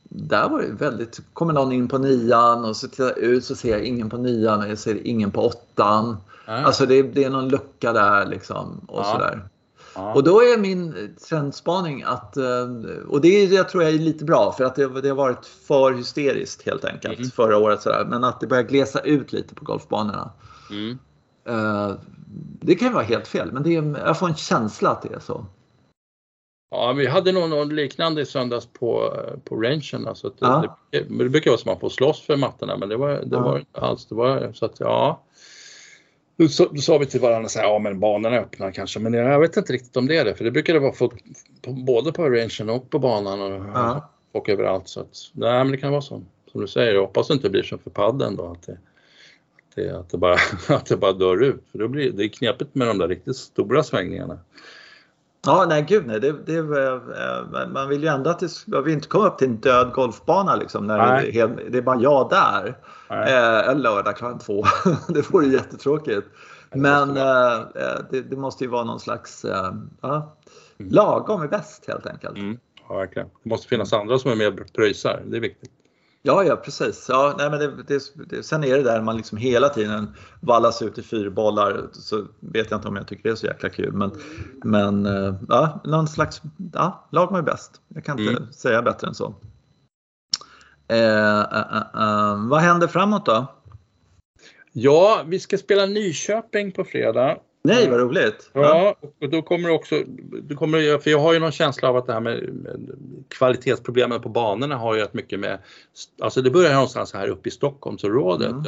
[0.04, 3.54] där var det väldigt, kommer någon in på nian och så tittar jag ut så
[3.54, 6.16] ser jag ingen på nian och jag ser ingen på åttan.
[6.46, 6.64] Mm.
[6.64, 9.04] Alltså det, det, är någon lucka där liksom och ja.
[9.04, 9.42] sådär.
[9.94, 12.68] Och då är min trendspaning att, eh,
[13.08, 15.92] och det, det tror jag är lite bra för att det, det har varit för
[15.92, 17.30] hysteriskt helt enkelt mm.
[17.30, 17.82] förra året.
[17.82, 18.06] Sådär.
[18.08, 20.30] Men att det börjar glesa ut lite på golfbanorna.
[20.70, 20.98] Mm.
[21.48, 21.94] Uh,
[22.60, 25.14] det kan ju vara helt fel men det är, jag får en känsla att det
[25.14, 25.46] är så.
[26.70, 29.14] Ja, vi hade nog något liknande i söndags på,
[29.44, 30.06] på rangen.
[30.06, 30.78] Alltså det, ja.
[30.90, 33.28] det, det, brukar vara som att man får slåss för mattorna men det var det
[33.30, 33.40] ja.
[33.40, 34.06] var inte alls.
[34.06, 35.22] Det var, så att, ja,
[36.40, 36.48] då,
[36.80, 39.72] sa vi till varandra så här, ja men banorna öppnar kanske, men jag vet inte
[39.72, 41.24] riktigt om det är det, för det brukar det vara folk
[41.62, 44.10] på, både på rangen och på banan och ja.
[44.32, 44.88] folk överallt.
[44.88, 46.22] Så att, nej men det kan vara så,
[46.52, 49.76] som du säger, jag hoppas det inte blir som för padden då, att det, att
[49.76, 50.36] det, att det, bara,
[50.68, 53.36] att det bara dör ut, för då blir det är knepigt med de där riktigt
[53.36, 54.38] stora svängningarna.
[55.46, 56.20] Ja, nej gud nej.
[56.20, 59.48] Det, det, eh, man vill ju ändå att det, man vill inte komma upp till
[59.48, 60.86] en död golfbana liksom.
[60.86, 62.74] När det, det, är bara jag där.
[63.08, 64.64] Eh, en lördag klockan två.
[65.08, 66.26] det vore jättetråkigt.
[66.74, 70.36] Men eh, eh, det, det, måste ju vara någon slags eh, ja,
[70.78, 70.92] mm.
[70.92, 72.36] lagom är bäst helt enkelt.
[72.36, 72.58] Mm.
[72.88, 73.28] Ja, verkligen.
[73.42, 75.22] Det måste finnas andra som är med pröjsar.
[75.26, 75.70] Det är viktigt.
[76.22, 77.06] Ja, ja precis.
[77.08, 80.82] Ja, nej, men det, det, det, sen är det där man liksom hela tiden vallas
[80.82, 83.92] ut i fyrbollar så vet jag inte om jag tycker det är så jäkla kul.
[83.92, 84.12] Men,
[84.64, 86.42] men eh, ja, någon slags,
[86.72, 87.80] ja, lag är bäst.
[87.88, 88.52] Jag kan inte mm.
[88.52, 89.34] säga bättre än så.
[90.88, 93.46] Eh, eh, eh, eh, vad händer framåt då?
[94.72, 98.50] Ja, vi ska spela Nyköping på fredag Nej, vad roligt!
[98.52, 100.02] Ja, och då kommer det också,
[100.42, 102.90] då kommer för jag har ju någon känsla av att det här med, med
[103.28, 105.58] kvalitetsproblemen på banorna har ju rätt mycket med,
[106.20, 108.50] alltså det börjar någonstans här uppe i Stockholmsområdet.
[108.50, 108.64] Mm.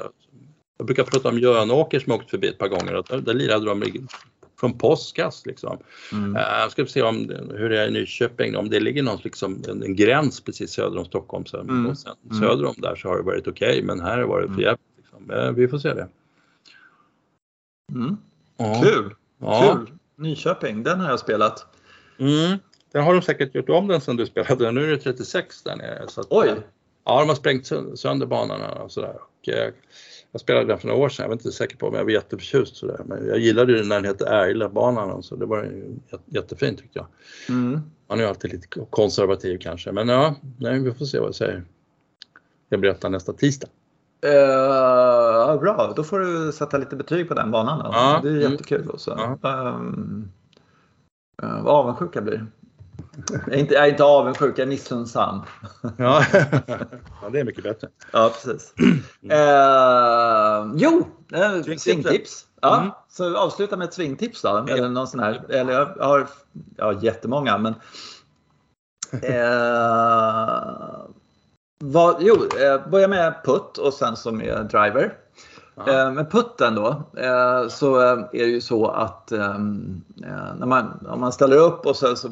[0.79, 3.67] Jag brukar prata om Jönåker som åkt förbi ett par gånger och där, där lirade
[3.67, 3.83] de
[4.61, 5.79] från påskas liksom.
[6.13, 6.37] Mm.
[6.37, 9.63] Uh, jag ska se om, hur det är i Nyköping, om det ligger någon liksom,
[9.69, 11.47] en, en gräns precis söder om Stockholm.
[11.47, 11.87] Så, mm.
[11.87, 12.43] och sen, mm.
[12.43, 14.53] söder om där så har det varit okej okay, men här har det varit för
[14.53, 14.61] mm.
[14.61, 14.81] jävligt.
[14.97, 15.31] Liksom.
[15.31, 16.09] Uh, vi får se det.
[17.93, 18.17] Mm.
[18.63, 18.83] Ja.
[18.83, 19.15] Kul!
[19.39, 19.79] Ja.
[19.87, 19.99] Kul!
[20.17, 21.67] Nyköping, den har jag spelat.
[22.19, 22.59] Mm.
[22.93, 24.73] Den har de säkert gjort om den sen du spelade.
[24.73, 26.09] Nu är det 36 där nere.
[26.09, 26.55] Så att, Oj!
[27.05, 27.67] Ja, de har sprängt
[27.99, 29.15] sönder banorna och sådär.
[29.15, 29.73] Och, eh,
[30.33, 32.11] jag spelade den för några år sedan, jag var inte säker på om jag var
[32.11, 33.01] jätteförtjust sådär.
[33.07, 35.71] Men jag gillade den när den hette Ärla-banan så det var
[36.27, 37.07] jättefint tyckte jag.
[37.49, 37.81] Mm.
[38.09, 41.35] Man är ju alltid lite konservativ kanske men ja, nej, vi får se vad jag
[41.35, 41.65] säger.
[42.69, 43.69] Jag berättar nästa tisdag.
[44.27, 47.79] Uh, bra, då får du sätta lite betyg på den banan.
[47.79, 47.91] Då.
[47.93, 48.21] Ja.
[48.23, 48.53] Det är mm.
[48.53, 48.91] jättekul.
[48.91, 49.39] Också.
[49.43, 49.51] Ja.
[49.51, 50.31] Um,
[51.43, 52.47] uh, vad avundsjuk jag blir.
[53.29, 55.43] Jag är inte, jag är inte avundsjuk, jag är missunnsam.
[55.83, 56.25] Ja.
[57.23, 57.89] ja, det är mycket bättre.
[58.13, 58.75] Ja, precis.
[59.25, 62.47] Uh, jo, uh, svingtips.
[62.61, 62.91] Ja, mm.
[63.09, 64.67] Så avsluta med ett svingtips då.
[64.69, 65.45] Eller någon sån här.
[65.49, 66.29] Eller jag har
[66.77, 67.75] ja, jättemånga men
[69.15, 71.07] uh,
[71.85, 75.15] vad, jo, eh, börja med putt och sen så med driver.
[75.87, 80.67] Eh, med putten då eh, så eh, är det ju så att ehm, eh, när
[80.67, 82.29] man, om man ställer upp och så, så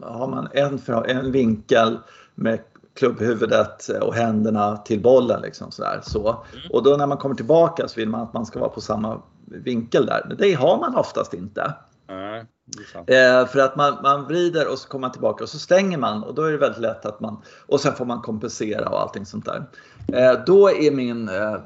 [0.00, 1.98] har man en, en vinkel
[2.34, 2.58] med
[2.94, 5.42] klubbhuvudet och händerna till bollen.
[5.42, 6.28] Liksom, sådär, så.
[6.28, 6.70] Mm.
[6.70, 9.22] Och då när man kommer tillbaka så vill man att man ska vara på samma
[9.44, 10.24] vinkel där.
[10.28, 11.74] Men det har man oftast inte.
[12.08, 12.44] Nej,
[12.96, 16.22] eh, för att man, man vrider och så kommer man tillbaka och så stänger man
[16.22, 19.26] och då är det väldigt lätt att man och sen får man kompensera och allting
[19.26, 19.64] sånt där.
[20.12, 21.56] Eh, då är min eh,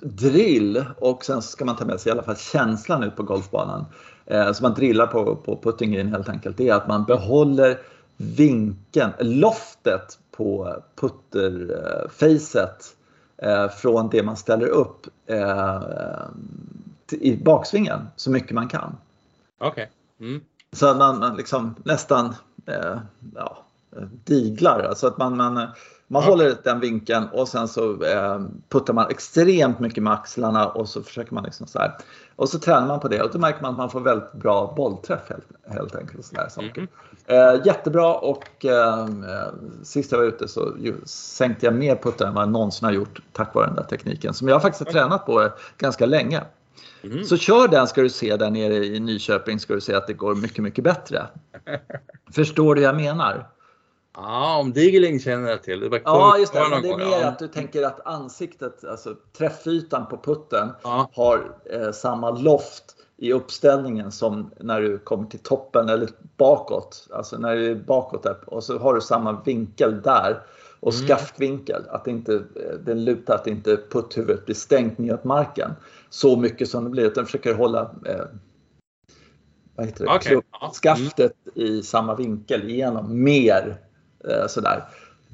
[0.00, 3.84] drill och sen ska man ta med sig i alla fall känslan ut på golfbanan.
[4.26, 6.56] Eh, så man drillar på, på putting green helt enkelt.
[6.56, 7.78] Det är att man behåller
[8.16, 12.84] vinkeln, loftet på putterfacet
[13.42, 15.82] eh, från det man ställer upp eh,
[17.10, 18.96] i baksvingen så mycket man kan.
[19.58, 19.90] Okej.
[20.18, 20.28] Okay.
[20.28, 20.44] Mm.
[20.72, 22.34] Så att man, liksom nästan
[22.66, 22.98] eh,
[23.34, 23.58] ja,
[24.24, 24.80] diglar.
[24.80, 26.30] Alltså att man, man, man ja.
[26.30, 31.02] håller den vinkeln och sen så eh, puttar man extremt mycket med axlarna och så
[31.02, 31.96] försöker man liksom så här.
[32.36, 34.74] Och så tränar man på det och då märker man att man får väldigt bra
[34.76, 36.26] bollträff helt, helt enkelt.
[36.26, 36.78] Så där saker.
[36.78, 36.88] Mm.
[37.26, 39.08] Eh, jättebra och eh,
[39.82, 40.72] sist jag var ute så
[41.06, 44.34] sänkte jag mer puttar än vad jag någonsin har gjort tack vare den där tekniken
[44.34, 46.42] som jag faktiskt har tränat på ganska länge.
[47.02, 47.24] Mm.
[47.24, 50.12] Så kör den ska du se där nere i Nyköping ska du se att det
[50.12, 51.26] går mycket, mycket bättre.
[52.34, 53.48] Förstår du vad jag menar?
[54.16, 55.80] Ja, om Digeling känner jag till.
[55.80, 56.66] Det ja, just det.
[56.70, 61.10] Men det är mer att du tänker att ansiktet, alltså träffytan på putten ja.
[61.14, 62.84] har eh, samma loft
[63.16, 67.08] i uppställningen som när du kommer till toppen eller bakåt.
[67.10, 70.42] Alltså när du är bakåt där, och så har du samma vinkel där
[70.80, 71.06] och mm.
[71.06, 71.82] skaftvinkel.
[71.88, 72.42] Att det inte,
[72.84, 75.70] den lutar att inte putthuvudet blir stängt ner på marken
[76.16, 77.04] så mycket som det blir.
[77.04, 78.24] Utan försöker hålla eh,
[79.74, 80.14] vad heter det?
[80.14, 80.40] Okay.
[80.82, 81.68] skaftet mm.
[81.68, 83.76] i samma vinkel igenom mer
[84.30, 84.84] eh, sådär.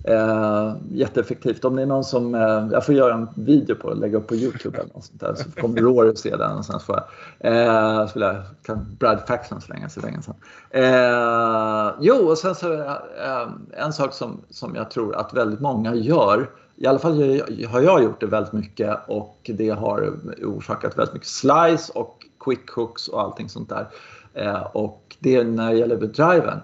[0.05, 1.64] Eh, jätteeffektivt.
[1.64, 4.26] Om det är någon som, eh, jag får göra en video på det lägga upp
[4.26, 7.01] på Youtube eller något sånt där, så kommer Rory att se den och sen får
[7.39, 10.35] jag, eh, så jag kan Brad Faxon slänga sig länge sen.
[10.70, 15.95] Eh, jo, och sen så eh, en sak som, som jag tror att väldigt många
[15.95, 16.51] gör,
[16.83, 20.12] i alla fall har jag gjort det väldigt mycket och det har
[20.43, 23.89] orsakat väldigt mycket slice och quick hooks och allting sånt där.
[24.35, 26.61] Eh, och det är när det gäller driven.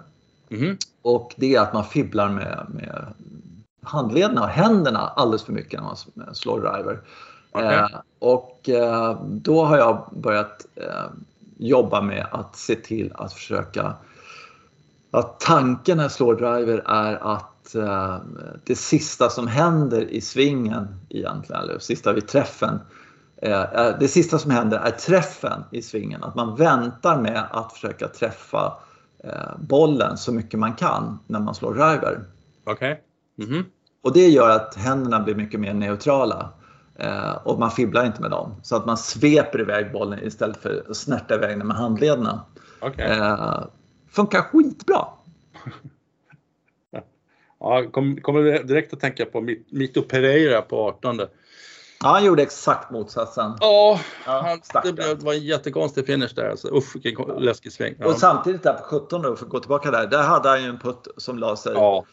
[0.50, 0.76] Mm.
[1.02, 3.06] Och det är att man fibblar med, med
[3.82, 7.00] handlederna och händerna alldeles för mycket när man slår driver.
[7.52, 7.76] Okay.
[7.76, 7.88] Eh,
[8.18, 11.04] och eh, då har jag börjat eh,
[11.56, 13.94] jobba med att se till att försöka
[15.10, 18.18] att tanken när jag slår driver är att eh,
[18.64, 22.80] det sista som händer i svingen egentligen, eller sista vid träffen,
[23.42, 26.24] eh, eh, det sista som händer är träffen i svingen.
[26.24, 28.72] Att man väntar med att försöka träffa
[29.24, 32.24] Eh, bollen så mycket man kan när man slår driver.
[32.66, 32.96] Okay.
[33.38, 33.64] Mm -hmm.
[34.02, 36.50] Och det gör att händerna blir mycket mer neutrala.
[37.44, 38.54] Och man fibblar inte med dem.
[38.62, 42.44] Så att man sveper iväg bollen istället för att snärta iväg den med handlederna.
[42.80, 43.18] Okay.
[44.10, 45.04] Funkar skitbra.
[47.60, 49.40] ja, kommer kom direkt att tänka på
[49.70, 51.20] Mito Pereira på 18.
[52.00, 53.56] Ja, han gjorde exakt motsatsen.
[53.60, 56.50] Ja, han, det blev, var en jättekonstig finish där.
[56.50, 56.68] Alltså.
[56.68, 57.94] Usch vilken läskig sväng.
[57.98, 58.06] Ja.
[58.06, 60.68] Och samtidigt där på 17 då, för att gå tillbaka där, där hade han ju
[60.68, 62.04] en putt som la sig ja.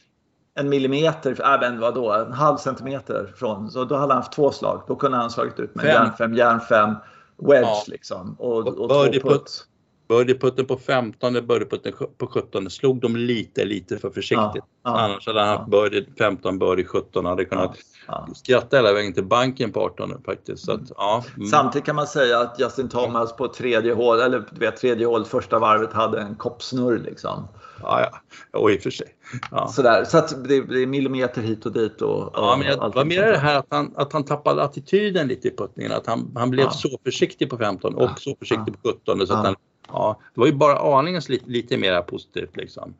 [0.55, 3.71] en millimeter, äh, men vadå, en halv centimeter från.
[3.71, 4.83] Så då hade han haft två slag.
[4.87, 6.95] Då kunde han slagit ut med järn 5, järn 5,
[7.37, 8.35] wedge liksom.
[8.39, 9.67] Och, och, och två putt.
[10.07, 14.39] Birdieputten på 15, birdieputten på 17 slog de lite, lite för försiktigt.
[14.55, 17.77] Ja, ja, Annars hade han haft birdie 15, birdie 17 hade kunnat
[18.07, 20.65] ja, skratta hela vägen till banken på 18 faktiskt.
[20.65, 21.23] Så att, ja.
[21.37, 21.47] Mm.
[21.47, 25.25] Samtidigt kan man säga att Justin Thomas på tredje hål, eller du vet, tredje hål
[25.25, 27.47] första varvet hade en koppsnurr liksom.
[27.81, 28.19] Ja, ja.
[28.59, 29.07] Och i och för sig.
[29.51, 29.67] Ja.
[29.67, 32.01] Sådär, så att det, det är millimeter hit och dit.
[32.01, 35.47] Och, ja, men det var mer det här att han, att han tappade attityden lite
[35.47, 35.91] i puttningen.
[35.91, 39.27] Att han, han blev så försiktig på 15 och så försiktig på 17.
[39.27, 39.55] Så att han
[39.87, 42.93] Ja, det var ju bara aningen lite, lite mer positivt liksom.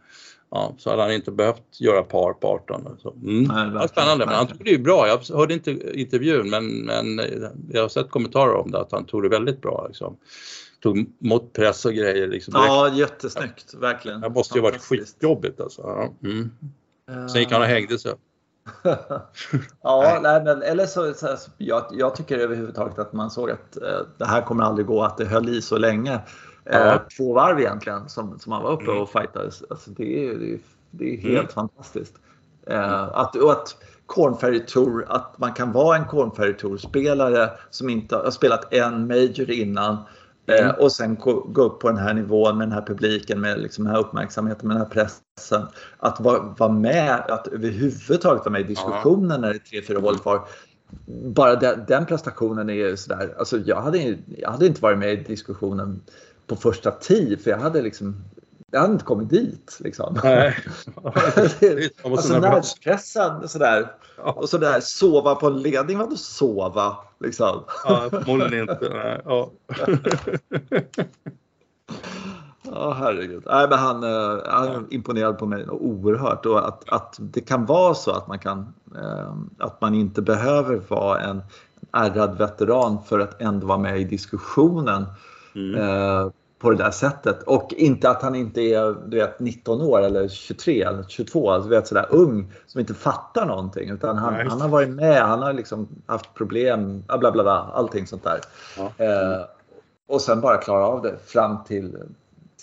[0.52, 2.98] Ja, så hade han inte behövt göra par på 18.
[3.02, 3.44] Så, mm.
[3.44, 5.08] Nej, var spännande, men han tog det ju bra.
[5.08, 7.22] Jag hörde inte intervjun men, men
[7.70, 9.86] jag har sett kommentarer om det att han tog det väldigt bra.
[9.88, 10.18] Liksom.
[10.80, 12.28] Tog mot press och grejer.
[12.28, 14.22] Liksom, ja, jättesnyggt, verkligen.
[14.22, 15.82] Det måste ju varit skitjobbigt alltså.
[15.82, 16.14] Ja.
[16.24, 16.52] Mm.
[17.30, 18.14] Sen gick han och hängde sig.
[19.84, 20.44] ja, nej.
[20.44, 24.26] men, eller så, så, så jag, jag, tycker överhuvudtaget att man såg att eh, det
[24.26, 26.20] här kommer aldrig gå, att det höll i så länge.
[26.66, 26.94] Ja.
[26.94, 29.02] Eh, två varv egentligen som, som han var uppe mm.
[29.02, 29.64] och fightades.
[29.70, 30.60] Alltså det, är, det, är,
[30.92, 31.48] det är helt mm.
[31.48, 32.14] fantastiskt.
[32.68, 37.50] Eh, att, och att Corn Ferry Tour, att man kan vara en Corn Ferry Tour-spelare
[37.70, 39.98] som inte har spelat en major innan
[40.48, 40.76] eh, mm.
[40.80, 43.94] och sen gå, upp på den här nivån med den här publiken, med liksom den
[43.94, 45.68] här uppmärksamheten, med den här pressen.
[45.98, 49.38] Att vara, vara med, att överhuvudtaget vara med i diskussionen ja.
[49.38, 50.48] när det är tre, fyra hål kvar
[51.08, 55.16] bara den, den, prestationen är sådär, alltså jag hade, jag hade inte varit med i
[55.16, 56.02] diskussionen
[56.48, 58.16] på första tee för jag hade liksom
[58.72, 59.78] jag hade inte kommit dit.
[59.80, 60.20] Liksom.
[60.24, 60.58] Nej.
[62.04, 63.92] alltså nervpressad sådär.
[64.18, 64.32] Ja.
[64.32, 66.98] Och sådär sova på en ledning, vadå sova?
[67.20, 67.64] Liksom.
[67.84, 68.90] Ja, förmodligen inte.
[68.94, 69.22] Nej.
[69.26, 69.52] Ja.
[72.72, 73.44] Ja, herregud.
[73.46, 77.94] Nej, men han, uh, han imponerade på mig oerhört och att, att det kan vara
[77.94, 81.42] så att man kan uh, att man inte behöver vara en
[81.92, 85.06] ärrad veteran för att ändå vara med i diskussionen
[85.56, 85.82] mm.
[85.82, 87.44] uh, på det där sättet.
[87.44, 91.70] Och inte att han inte är du vet, 19 år eller 23 eller 22, alltså,
[91.70, 93.90] du vet sådär ung som inte fattar någonting.
[93.90, 98.08] Utan han, han har varit med, han har liksom haft problem, bla bla bla, allting
[98.08, 98.40] sånt där.
[98.78, 98.92] Ja.
[100.08, 101.98] och sen bara klara av det fram till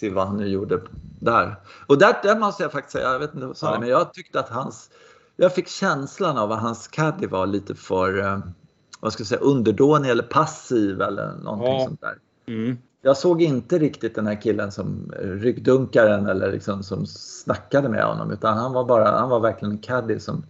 [0.03, 0.81] till vad han nu gjorde
[1.21, 1.57] där.
[1.87, 3.81] Och där, där måste jag faktiskt säga, jag vet inte vad ja.
[3.81, 4.91] men jag tyckte att hans,
[5.37, 8.39] jag fick känslan av att hans caddy var lite för, eh,
[9.01, 11.85] vad ska jag säga, underdånig eller passiv eller någonting ja.
[11.87, 12.19] sånt där.
[12.47, 12.79] Mm.
[13.03, 18.31] Jag såg inte riktigt den här killen som ryggdunkaren eller liksom som snackade med honom
[18.31, 20.45] utan han var bara, han var verkligen en caddy som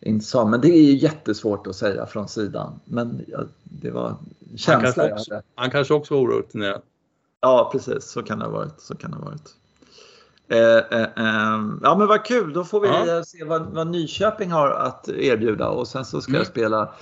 [0.00, 2.80] inte sa, men det är ju jättesvårt att säga från sidan.
[2.84, 3.24] Men
[3.64, 4.16] det var
[4.56, 6.82] känsla han kanske också, Han kanske också var orutinerad.
[7.40, 8.04] Ja, precis.
[8.04, 8.80] Så kan det ha varit.
[8.80, 9.54] Så kan det ha varit.
[10.48, 13.24] Eh, eh, eh, ja men vad kul, då får vi ja.
[13.24, 16.38] se vad, vad, Nyköping har att erbjuda och sen så ska mm.
[16.38, 16.94] jag spela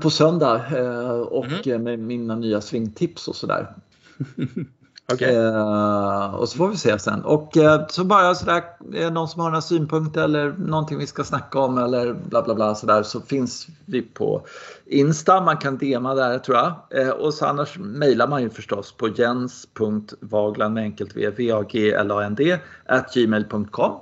[0.00, 1.82] på söndag eh, och mm.
[1.82, 3.74] med mina nya svingtips och sådär.
[5.12, 5.34] Okay.
[5.34, 7.24] Eh, och så får vi se sen.
[7.24, 8.62] Och eh, så bara sådär,
[8.92, 12.54] är någon som har några synpunkter eller någonting vi ska snacka om eller bla bla
[12.54, 14.46] bla sådär så finns vi på
[14.86, 15.40] Insta.
[15.40, 16.74] Man kan DMa där tror jag.
[16.90, 21.64] Eh, och så annars mejlar man ju förstås på jens.vagland med enkelt v, v a
[21.70, 23.92] g l a n d at gmail.com.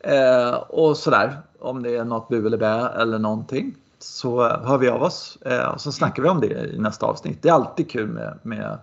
[0.00, 3.74] Eh, och sådär om det är något bu eller bä eller någonting
[4.04, 7.42] så hör vi av oss eh, och så snackar vi om det i nästa avsnitt.
[7.42, 8.78] Det är alltid kul med, med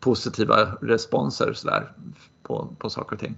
[0.00, 1.92] positiva responser sådär,
[2.42, 3.36] på, på saker och ting.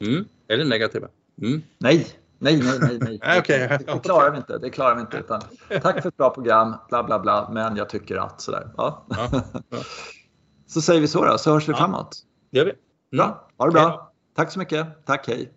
[0.00, 0.24] Mm.
[0.48, 1.08] Eller negativa?
[1.42, 1.62] Mm.
[1.78, 2.06] Nej,
[2.38, 3.18] nej, nej, nej.
[3.22, 3.38] nej.
[3.38, 3.58] okay.
[3.58, 4.58] det, det klarar vi inte.
[4.58, 5.40] Det klarar vi inte utan,
[5.82, 8.70] tack för ett bra program, bla bla bla, men jag tycker att sådär.
[8.76, 9.04] Ja.
[9.08, 9.28] ja.
[9.70, 9.78] ja.
[10.66, 11.78] så säger vi så då, så hörs vi ja.
[11.78, 12.18] framåt.
[12.50, 12.70] Det gör vi.
[12.70, 12.78] Mm.
[13.26, 14.12] Bra, ha det bra.
[14.36, 15.06] Tack så mycket.
[15.06, 15.52] Tack, hej.